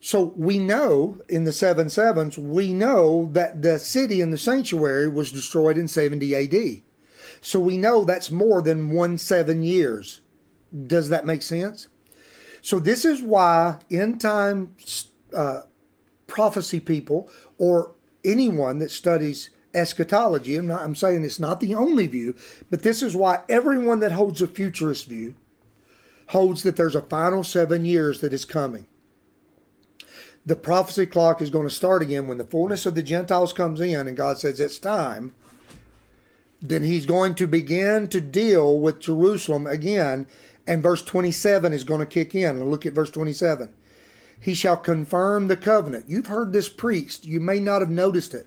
So 0.00 0.32
we 0.36 0.58
know 0.58 1.20
in 1.28 1.44
the 1.44 1.52
seven 1.52 1.90
sevens, 1.90 2.38
we 2.38 2.72
know 2.72 3.28
that 3.32 3.62
the 3.62 3.78
city 3.78 4.20
and 4.20 4.32
the 4.32 4.38
sanctuary 4.38 5.08
was 5.08 5.32
destroyed 5.32 5.76
in 5.76 5.88
70 5.88 6.34
AD. 6.34 6.82
So 7.40 7.60
we 7.60 7.76
know 7.76 8.04
that's 8.04 8.30
more 8.30 8.62
than 8.62 8.90
one 8.90 9.18
seven 9.18 9.62
years. 9.62 10.20
Does 10.86 11.08
that 11.08 11.26
make 11.26 11.42
sense? 11.42 11.88
So 12.62 12.78
this 12.78 13.04
is 13.04 13.22
why 13.22 13.78
end 13.90 14.20
time 14.20 14.74
uh, 15.34 15.62
prophecy 16.26 16.80
people 16.80 17.30
or 17.56 17.92
anyone 18.24 18.78
that 18.78 18.90
studies 18.90 19.50
eschatology, 19.74 20.56
I'm, 20.56 20.66
not, 20.66 20.82
I'm 20.82 20.94
saying 20.94 21.24
it's 21.24 21.40
not 21.40 21.60
the 21.60 21.74
only 21.74 22.06
view, 22.06 22.34
but 22.70 22.82
this 22.82 23.02
is 23.02 23.14
why 23.14 23.40
everyone 23.48 24.00
that 24.00 24.12
holds 24.12 24.42
a 24.42 24.46
futurist 24.46 25.06
view 25.06 25.34
holds 26.28 26.62
that 26.62 26.76
there's 26.76 26.94
a 26.94 27.02
final 27.02 27.42
seven 27.42 27.84
years 27.84 28.20
that 28.20 28.32
is 28.32 28.44
coming. 28.44 28.86
The 30.44 30.56
prophecy 30.56 31.06
clock 31.06 31.42
is 31.42 31.50
going 31.50 31.68
to 31.68 31.74
start 31.74 32.02
again 32.02 32.26
when 32.26 32.38
the 32.38 32.44
fullness 32.44 32.86
of 32.86 32.94
the 32.94 33.02
Gentiles 33.02 33.52
comes 33.52 33.80
in 33.80 34.08
and 34.08 34.16
God 34.16 34.38
says 34.38 34.60
it's 34.60 34.78
time. 34.78 35.34
Then 36.60 36.82
he's 36.82 37.06
going 37.06 37.34
to 37.36 37.46
begin 37.46 38.08
to 38.08 38.20
deal 38.20 38.78
with 38.78 39.00
Jerusalem 39.00 39.66
again 39.66 40.26
and 40.68 40.82
verse 40.82 41.02
27 41.02 41.72
is 41.72 41.82
going 41.82 42.00
to 42.00 42.06
kick 42.06 42.34
in. 42.34 42.62
Look 42.70 42.84
at 42.84 42.92
verse 42.92 43.10
27. 43.10 43.70
He 44.40 44.54
shall 44.54 44.76
confirm 44.76 45.48
the 45.48 45.56
covenant. 45.56 46.04
You've 46.06 46.26
heard 46.26 46.52
this 46.52 46.68
preached. 46.68 47.24
You 47.24 47.40
may 47.40 47.58
not 47.58 47.80
have 47.80 47.90
noticed 47.90 48.34
it. 48.34 48.46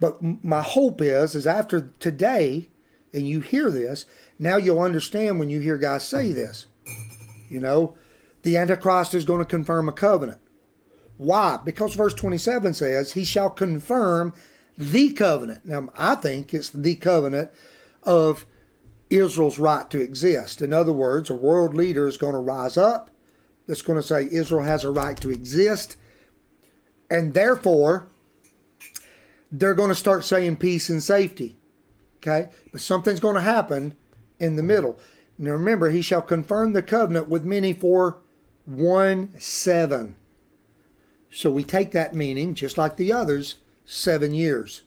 But 0.00 0.18
my 0.42 0.62
hope 0.62 1.00
is, 1.02 1.34
is 1.34 1.46
after 1.46 1.92
today, 2.00 2.68
and 3.12 3.28
you 3.28 3.40
hear 3.40 3.70
this, 3.70 4.06
now 4.38 4.56
you'll 4.56 4.80
understand 4.80 5.38
when 5.38 5.50
you 5.50 5.60
hear 5.60 5.76
guys 5.76 6.08
say 6.08 6.26
mm-hmm. 6.26 6.34
this. 6.34 6.66
You 7.48 7.60
know, 7.60 7.96
the 8.42 8.56
Antichrist 8.56 9.14
is 9.14 9.24
going 9.24 9.40
to 9.40 9.44
confirm 9.44 9.88
a 9.88 9.92
covenant. 9.92 10.40
Why? 11.18 11.58
Because 11.62 11.94
verse 11.94 12.14
27 12.14 12.72
says, 12.74 13.12
He 13.12 13.24
shall 13.24 13.50
confirm 13.50 14.32
the 14.78 15.12
covenant. 15.12 15.66
Now, 15.66 15.90
I 15.96 16.14
think 16.14 16.54
it's 16.54 16.70
the 16.70 16.94
covenant 16.94 17.50
of 18.02 18.46
Israel's 19.10 19.58
right 19.58 19.90
to 19.90 20.00
exist. 20.00 20.62
In 20.62 20.72
other 20.72 20.92
words, 20.92 21.28
a 21.28 21.34
world 21.34 21.74
leader 21.74 22.08
is 22.08 22.16
going 22.16 22.32
to 22.32 22.38
rise 22.38 22.78
up 22.78 23.10
that's 23.66 23.82
going 23.82 24.00
to 24.00 24.06
say 24.06 24.28
Israel 24.30 24.62
has 24.62 24.84
a 24.84 24.90
right 24.90 25.20
to 25.20 25.30
exist. 25.30 25.96
And 27.10 27.34
therefore, 27.34 28.08
they're 29.50 29.74
going 29.74 29.88
to 29.88 29.94
start 29.94 30.24
saying 30.24 30.56
peace 30.56 30.88
and 30.88 31.02
safety. 31.02 31.56
Okay? 32.18 32.48
But 32.72 32.80
something's 32.80 33.20
going 33.20 33.36
to 33.36 33.40
happen 33.40 33.96
in 34.38 34.56
the 34.56 34.62
middle. 34.62 34.98
Now 35.38 35.52
remember, 35.52 35.90
he 35.90 36.02
shall 36.02 36.22
confirm 36.22 36.72
the 36.72 36.82
covenant 36.82 37.28
with 37.28 37.44
many 37.44 37.72
for 37.72 38.18
one 38.66 39.34
seven. 39.38 40.16
So 41.30 41.50
we 41.50 41.64
take 41.64 41.92
that 41.92 42.14
meaning, 42.14 42.54
just 42.54 42.76
like 42.76 42.96
the 42.96 43.12
others, 43.12 43.56
seven 43.84 44.34
years. 44.34 44.82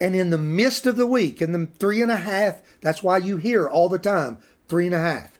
And 0.00 0.16
in 0.16 0.30
the 0.30 0.38
midst 0.38 0.86
of 0.86 0.96
the 0.96 1.06
week, 1.06 1.40
in 1.40 1.52
the 1.52 1.68
three 1.78 2.02
and 2.02 2.10
a 2.10 2.16
half, 2.16 2.60
that's 2.80 3.02
why 3.02 3.18
you 3.18 3.36
hear 3.36 3.68
all 3.68 3.88
the 3.88 3.98
time 3.98 4.38
three 4.68 4.86
and 4.86 4.94
a 4.94 4.98
half, 4.98 5.38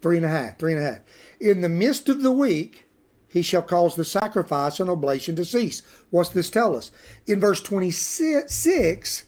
three 0.00 0.16
and 0.16 0.24
a 0.24 0.30
half, 0.30 0.58
three 0.58 0.72
and 0.72 0.82
a 0.82 0.84
half. 0.84 1.00
In 1.40 1.60
the 1.60 1.68
midst 1.68 2.08
of 2.08 2.22
the 2.22 2.32
week, 2.32 2.86
he 3.32 3.40
shall 3.40 3.62
cause 3.62 3.96
the 3.96 4.04
sacrifice 4.04 4.78
and 4.78 4.90
oblation 4.90 5.34
to 5.36 5.44
cease. 5.44 5.80
What's 6.10 6.28
this 6.28 6.50
tell 6.50 6.76
us? 6.76 6.90
In 7.26 7.40
verse 7.40 7.62
26, 7.62 9.24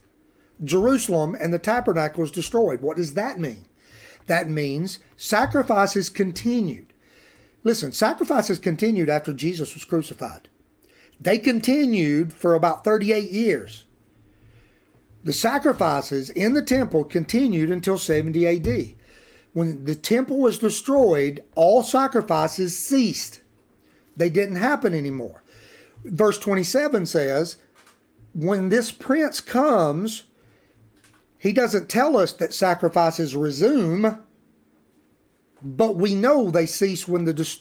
Jerusalem 0.62 1.34
and 1.40 1.54
the 1.54 1.58
tabernacle 1.58 2.22
is 2.22 2.30
destroyed. 2.30 2.82
What 2.82 2.98
does 2.98 3.14
that 3.14 3.40
mean? 3.40 3.64
That 4.26 4.50
means 4.50 4.98
sacrifices 5.16 6.10
continued. 6.10 6.92
Listen, 7.62 7.92
sacrifices 7.92 8.58
continued 8.58 9.08
after 9.08 9.32
Jesus 9.32 9.72
was 9.72 9.84
crucified. 9.84 10.48
They 11.18 11.38
continued 11.38 12.32
for 12.32 12.54
about 12.54 12.84
38 12.84 13.30
years. 13.30 13.84
The 15.24 15.32
sacrifices 15.32 16.28
in 16.28 16.52
the 16.52 16.62
temple 16.62 17.04
continued 17.04 17.70
until 17.70 17.96
70 17.96 18.46
AD. 18.46 18.94
When 19.54 19.84
the 19.86 19.94
temple 19.94 20.40
was 20.40 20.58
destroyed, 20.58 21.42
all 21.54 21.82
sacrifices 21.82 22.76
ceased. 22.76 23.40
They 24.16 24.30
didn't 24.30 24.56
happen 24.56 24.94
anymore. 24.94 25.42
Verse 26.04 26.38
27 26.38 27.06
says, 27.06 27.56
when 28.34 28.68
this 28.68 28.90
prince 28.90 29.40
comes, 29.40 30.24
he 31.38 31.52
doesn't 31.52 31.88
tell 31.88 32.16
us 32.16 32.32
that 32.34 32.54
sacrifices 32.54 33.36
resume, 33.36 34.18
but 35.62 35.96
we 35.96 36.14
know 36.14 36.50
they 36.50 36.66
cease 36.66 37.06
when 37.06 37.24
the 37.24 37.58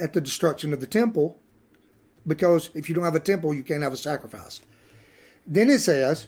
at 0.00 0.12
the 0.12 0.20
destruction 0.20 0.72
of 0.72 0.80
the 0.80 0.86
temple, 0.86 1.38
because 2.26 2.70
if 2.74 2.88
you 2.88 2.94
don't 2.94 3.04
have 3.04 3.14
a 3.14 3.20
temple, 3.20 3.54
you 3.54 3.62
can't 3.62 3.82
have 3.82 3.92
a 3.92 3.96
sacrifice. 3.96 4.60
Then 5.46 5.68
it 5.68 5.80
says, 5.80 6.26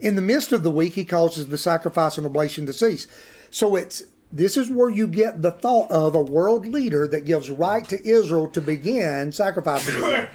in 0.00 0.16
the 0.16 0.22
midst 0.22 0.52
of 0.52 0.62
the 0.62 0.70
week, 0.70 0.94
he 0.94 1.04
causes 1.04 1.46
the 1.46 1.58
sacrifice 1.58 2.16
and 2.16 2.26
oblation 2.26 2.66
to 2.66 2.72
cease. 2.72 3.06
So 3.50 3.76
it's 3.76 4.04
this 4.32 4.56
is 4.56 4.70
where 4.70 4.90
you 4.90 5.06
get 5.06 5.42
the 5.42 5.50
thought 5.50 5.90
of 5.90 6.14
a 6.14 6.22
world 6.22 6.66
leader 6.66 7.08
that 7.08 7.24
gives 7.24 7.50
right 7.50 7.88
to 7.88 8.08
Israel 8.08 8.48
to 8.48 8.60
begin 8.60 9.32
sacrifices. 9.32 9.96
again. 9.96 10.28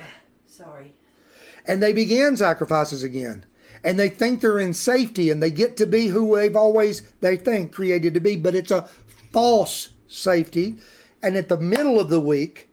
Sorry. 0.47 0.93
And 1.65 1.81
they 1.81 1.93
begin 1.93 2.35
sacrifices 2.35 3.03
again. 3.03 3.45
And 3.83 3.99
they 3.99 4.09
think 4.09 4.41
they're 4.41 4.59
in 4.59 4.73
safety 4.73 5.29
and 5.29 5.41
they 5.41 5.51
get 5.51 5.77
to 5.77 5.85
be 5.85 6.07
who 6.07 6.35
they've 6.35 6.55
always, 6.55 7.03
they 7.21 7.37
think, 7.37 7.71
created 7.71 8.13
to 8.15 8.19
be. 8.19 8.35
But 8.35 8.55
it's 8.55 8.71
a 8.71 8.89
false 9.31 9.89
safety. 10.07 10.77
And 11.21 11.37
at 11.37 11.49
the 11.49 11.57
middle 11.57 11.99
of 11.99 12.09
the 12.09 12.19
week, 12.19 12.69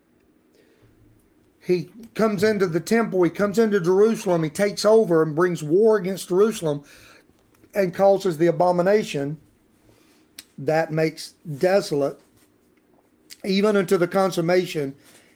he 1.64 1.90
comes 2.14 2.42
into 2.42 2.66
the 2.66 2.80
temple, 2.80 3.22
he 3.22 3.30
comes 3.30 3.58
into 3.58 3.80
Jerusalem, 3.80 4.42
he 4.42 4.50
takes 4.50 4.84
over 4.84 5.22
and 5.22 5.36
brings 5.36 5.62
war 5.62 5.96
against 5.96 6.28
Jerusalem 6.28 6.82
and 7.74 7.94
causes 7.94 8.38
the 8.38 8.48
abomination 8.48 9.38
that 10.58 10.92
makes 10.92 11.34
desolate 11.58 12.20
even 13.44 13.76
unto 13.76 13.96
the 13.96 14.06
consummation, 14.06 14.94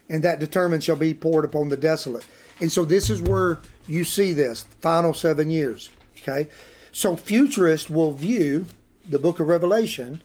and 0.08 0.22
that 0.22 0.38
determined 0.38 0.84
shall 0.84 0.96
be 0.96 1.14
poured 1.14 1.44
upon 1.44 1.68
the 1.68 1.76
desolate. 1.76 2.24
And 2.60 2.70
so 2.70 2.84
this 2.84 3.10
is 3.10 3.20
where 3.20 3.60
you 3.86 4.04
see 4.04 4.32
this 4.32 4.64
final 4.80 5.12
seven 5.12 5.50
years. 5.50 5.90
Okay. 6.18 6.48
So 6.92 7.16
futurists 7.16 7.90
will 7.90 8.12
view 8.12 8.66
the 9.08 9.18
book 9.18 9.40
of 9.40 9.48
Revelation 9.48 10.22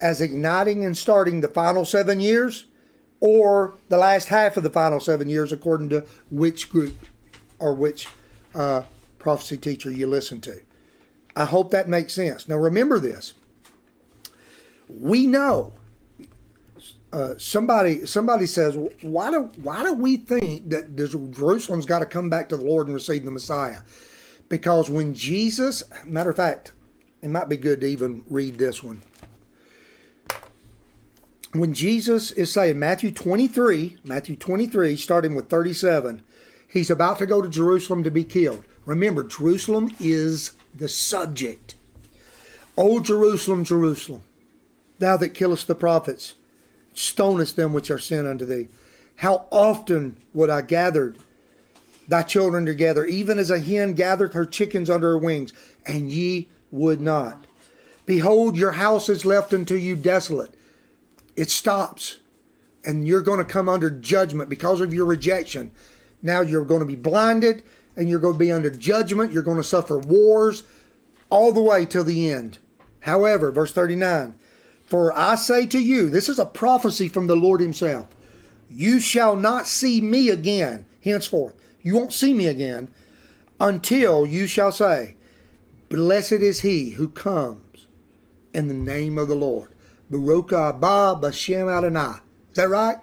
as 0.00 0.20
igniting 0.20 0.84
and 0.84 0.96
starting 0.96 1.40
the 1.40 1.48
final 1.48 1.84
seven 1.84 2.20
years 2.20 2.66
or 3.20 3.74
the 3.88 3.98
last 3.98 4.28
half 4.28 4.56
of 4.56 4.62
the 4.62 4.70
final 4.70 5.00
seven 5.00 5.28
years, 5.28 5.52
according 5.52 5.88
to 5.88 6.04
which 6.30 6.70
group 6.70 6.96
or 7.58 7.74
which 7.74 8.08
uh, 8.54 8.82
prophecy 9.18 9.56
teacher 9.56 9.90
you 9.90 10.06
listen 10.06 10.40
to. 10.42 10.60
I 11.34 11.44
hope 11.44 11.70
that 11.70 11.88
makes 11.88 12.14
sense. 12.14 12.48
Now 12.48 12.56
remember 12.56 12.98
this. 12.98 13.34
We 14.88 15.26
know 15.26 15.72
uh, 17.12 17.34
somebody 17.38 18.04
somebody 18.06 18.46
says 18.46 18.76
why 19.00 19.30
do 19.30 19.50
why 19.62 19.82
do 19.82 19.94
we 19.94 20.16
think 20.16 20.68
that 20.70 20.96
Jerusalem's 20.96 21.86
got 21.86 22.00
to 22.00 22.06
come 22.06 22.28
back 22.28 22.48
to 22.50 22.56
the 22.56 22.64
Lord 22.64 22.86
and 22.86 22.94
receive 22.94 23.24
the 23.24 23.30
Messiah? 23.30 23.78
Because 24.48 24.90
when 24.90 25.14
Jesus, 25.14 25.82
matter 26.04 26.30
of 26.30 26.36
fact, 26.36 26.72
it 27.22 27.28
might 27.28 27.48
be 27.48 27.56
good 27.56 27.80
to 27.80 27.86
even 27.86 28.22
read 28.28 28.58
this 28.58 28.82
one. 28.82 29.02
When 31.52 31.72
Jesus 31.72 32.32
is 32.32 32.52
saying 32.52 32.78
Matthew 32.78 33.10
23, 33.10 33.98
Matthew 34.04 34.36
23, 34.36 34.96
starting 34.96 35.34
with 35.34 35.48
37, 35.48 36.22
he's 36.68 36.90
about 36.90 37.18
to 37.18 37.26
go 37.26 37.40
to 37.40 37.48
Jerusalem 37.48 38.04
to 38.04 38.10
be 38.10 38.24
killed. 38.24 38.62
Remember, 38.84 39.24
Jerusalem 39.24 39.90
is 39.98 40.52
the 40.74 40.88
subject. 40.88 41.76
O 42.76 43.00
Jerusalem, 43.00 43.64
Jerusalem, 43.64 44.22
thou 44.98 45.16
that 45.16 45.30
killest 45.30 45.66
the 45.66 45.74
prophets 45.74 46.34
stonest 46.94 47.56
them 47.56 47.72
which 47.72 47.90
are 47.90 47.98
sent 47.98 48.26
unto 48.26 48.46
thee. 48.46 48.68
How 49.16 49.46
often 49.50 50.16
would 50.32 50.50
I 50.50 50.62
gather 50.62 51.14
thy 52.08 52.22
children 52.22 52.66
together, 52.66 53.04
even 53.04 53.38
as 53.38 53.50
a 53.50 53.58
hen 53.58 53.94
gathereth 53.94 54.32
her 54.32 54.46
chickens 54.46 54.90
under 54.90 55.08
her 55.08 55.18
wings, 55.18 55.52
and 55.84 56.10
ye 56.10 56.48
would 56.70 57.00
not. 57.00 57.46
Behold, 58.04 58.56
your 58.56 58.72
house 58.72 59.08
is 59.08 59.24
left 59.24 59.52
unto 59.52 59.74
you 59.74 59.96
desolate. 59.96 60.54
It 61.34 61.50
stops, 61.50 62.18
and 62.84 63.06
you're 63.06 63.22
going 63.22 63.38
to 63.38 63.44
come 63.44 63.68
under 63.68 63.90
judgment 63.90 64.48
because 64.48 64.80
of 64.80 64.94
your 64.94 65.06
rejection. 65.06 65.72
Now 66.22 66.40
you're 66.40 66.64
going 66.64 66.80
to 66.80 66.86
be 66.86 66.96
blinded, 66.96 67.62
and 67.96 68.08
you're 68.08 68.20
going 68.20 68.34
to 68.34 68.38
be 68.38 68.52
under 68.52 68.70
judgment. 68.70 69.32
You're 69.32 69.42
going 69.42 69.56
to 69.56 69.64
suffer 69.64 69.98
wars 69.98 70.62
all 71.30 71.52
the 71.52 71.62
way 71.62 71.84
till 71.84 72.04
the 72.04 72.30
end. 72.30 72.58
However, 73.00 73.50
verse 73.50 73.72
39 73.72 74.34
for 74.86 75.16
I 75.18 75.34
say 75.34 75.66
to 75.66 75.78
you, 75.78 76.08
this 76.08 76.28
is 76.28 76.38
a 76.38 76.46
prophecy 76.46 77.08
from 77.08 77.26
the 77.26 77.36
Lord 77.36 77.60
Himself, 77.60 78.06
you 78.70 79.00
shall 79.00 79.36
not 79.36 79.66
see 79.66 80.00
me 80.00 80.30
again 80.30 80.86
henceforth. 81.02 81.54
You 81.82 81.94
won't 81.94 82.12
see 82.12 82.34
me 82.34 82.46
again 82.46 82.88
until 83.60 84.26
you 84.26 84.46
shall 84.46 84.72
say, 84.72 85.16
Blessed 85.88 86.32
is 86.32 86.60
he 86.60 86.90
who 86.90 87.08
comes 87.08 87.86
in 88.52 88.68
the 88.68 88.74
name 88.74 89.18
of 89.18 89.28
the 89.28 89.36
Lord. 89.36 89.70
Baruch 90.10 90.50
haba 90.50 91.20
b'shem 91.20 91.70
Adonai. 91.70 92.18
Is 92.50 92.56
that 92.56 92.68
right? 92.68 92.98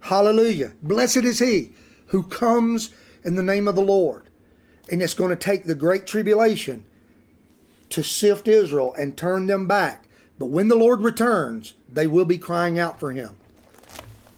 Hallelujah. 0.00 0.72
Blessed 0.82 1.18
is 1.18 1.38
he 1.38 1.72
who 2.06 2.24
comes 2.24 2.90
in 3.24 3.36
the 3.36 3.42
name 3.42 3.68
of 3.68 3.76
the 3.76 3.82
Lord. 3.82 4.24
And 4.90 5.00
it's 5.00 5.14
going 5.14 5.30
to 5.30 5.36
take 5.36 5.64
the 5.64 5.76
great 5.76 6.06
tribulation 6.06 6.84
to 7.90 8.02
sift 8.02 8.48
Israel 8.48 8.94
and 8.98 9.16
turn 9.16 9.46
them 9.46 9.68
back 9.68 10.01
but 10.38 10.46
when 10.46 10.68
the 10.68 10.76
Lord 10.76 11.00
returns, 11.00 11.74
they 11.90 12.06
will 12.06 12.24
be 12.24 12.38
crying 12.38 12.78
out 12.78 12.98
for 12.98 13.12
him 13.12 13.36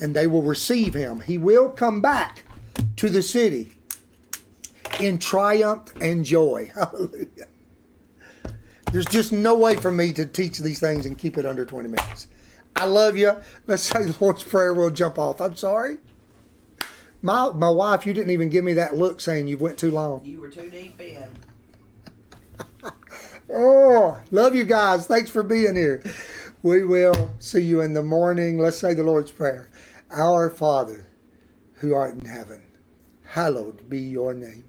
and 0.00 0.14
they 0.14 0.26
will 0.26 0.42
receive 0.42 0.94
him. 0.94 1.20
He 1.20 1.38
will 1.38 1.70
come 1.70 2.00
back 2.00 2.44
to 2.96 3.08
the 3.08 3.22
city 3.22 3.72
in 5.00 5.18
triumph 5.18 5.92
and 6.00 6.24
joy. 6.24 6.70
Hallelujah. 6.74 7.46
There's 8.92 9.06
just 9.06 9.32
no 9.32 9.56
way 9.56 9.76
for 9.76 9.90
me 9.90 10.12
to 10.12 10.26
teach 10.26 10.58
these 10.58 10.78
things 10.78 11.06
and 11.06 11.18
keep 11.18 11.36
it 11.38 11.46
under 11.46 11.64
20 11.64 11.88
minutes. 11.88 12.28
I 12.76 12.86
love 12.86 13.16
you. 13.16 13.32
Let's 13.66 13.82
say 13.82 14.04
the 14.04 14.16
Lord's 14.20 14.42
Prayer. 14.42 14.74
We'll 14.74 14.90
jump 14.90 15.18
off. 15.18 15.40
I'm 15.40 15.56
sorry. 15.56 15.98
My, 17.22 17.50
my 17.50 17.70
wife, 17.70 18.04
you 18.04 18.12
didn't 18.12 18.30
even 18.30 18.50
give 18.50 18.64
me 18.64 18.74
that 18.74 18.96
look 18.96 19.20
saying 19.20 19.48
you 19.48 19.56
went 19.56 19.78
too 19.78 19.90
long. 19.90 20.20
You 20.24 20.40
were 20.40 20.50
too 20.50 20.68
deep 20.70 21.00
in. 21.00 21.24
Oh, 23.52 24.18
love 24.30 24.54
you 24.54 24.64
guys. 24.64 25.06
Thanks 25.06 25.30
for 25.30 25.42
being 25.42 25.76
here. 25.76 26.02
We 26.62 26.84
will 26.84 27.30
see 27.38 27.60
you 27.60 27.82
in 27.82 27.92
the 27.92 28.02
morning. 28.02 28.58
Let's 28.58 28.78
say 28.78 28.94
the 28.94 29.02
Lord's 29.02 29.30
Prayer. 29.30 29.68
Our 30.10 30.48
Father, 30.48 31.06
who 31.74 31.94
art 31.94 32.14
in 32.14 32.24
heaven, 32.24 32.62
hallowed 33.24 33.88
be 33.90 34.00
your 34.00 34.32
name. 34.32 34.64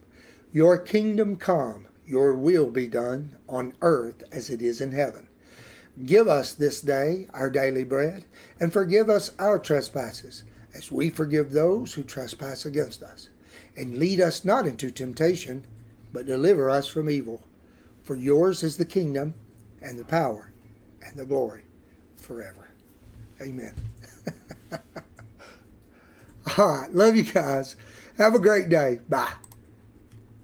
Your 0.51 0.77
kingdom 0.77 1.38
come, 1.38 1.88
your 2.05 2.33
will 2.33 2.69
be 2.69 2.88
done 2.88 3.35
on 3.47 3.73
earth 3.81 4.23
as 4.31 4.49
it 4.49 4.61
is 4.61 4.81
in 4.81 4.91
heaven. 4.91 5.27
Give 6.05 6.27
us 6.27 6.53
this 6.53 6.81
day 6.81 7.27
our 7.33 7.49
daily 7.49 7.85
bread, 7.85 8.25
and 8.59 8.73
forgive 8.73 9.09
us 9.09 9.31
our 9.39 9.57
trespasses, 9.57 10.43
as 10.73 10.91
we 10.91 11.09
forgive 11.09 11.51
those 11.51 11.93
who 11.93 12.03
trespass 12.03 12.65
against 12.65 13.01
us. 13.03 13.29
And 13.77 13.97
lead 13.97 14.19
us 14.19 14.43
not 14.43 14.67
into 14.67 14.91
temptation, 14.91 15.65
but 16.11 16.25
deliver 16.25 16.69
us 16.69 16.88
from 16.88 17.09
evil. 17.09 17.41
For 18.05 18.15
yours 18.15 18.63
is 18.63 18.77
the 18.77 18.85
kingdom 18.85 19.33
and 19.81 19.97
the 19.97 20.05
power 20.05 20.51
and 21.05 21.17
the 21.17 21.25
glory 21.25 21.63
forever. 22.17 22.69
Amen. 23.41 23.73
All 26.57 26.69
right. 26.69 26.93
Love 26.93 27.15
you 27.15 27.23
guys. 27.23 27.75
Have 28.17 28.35
a 28.35 28.39
great 28.39 28.69
day. 28.69 28.99
Bye. 29.09 29.33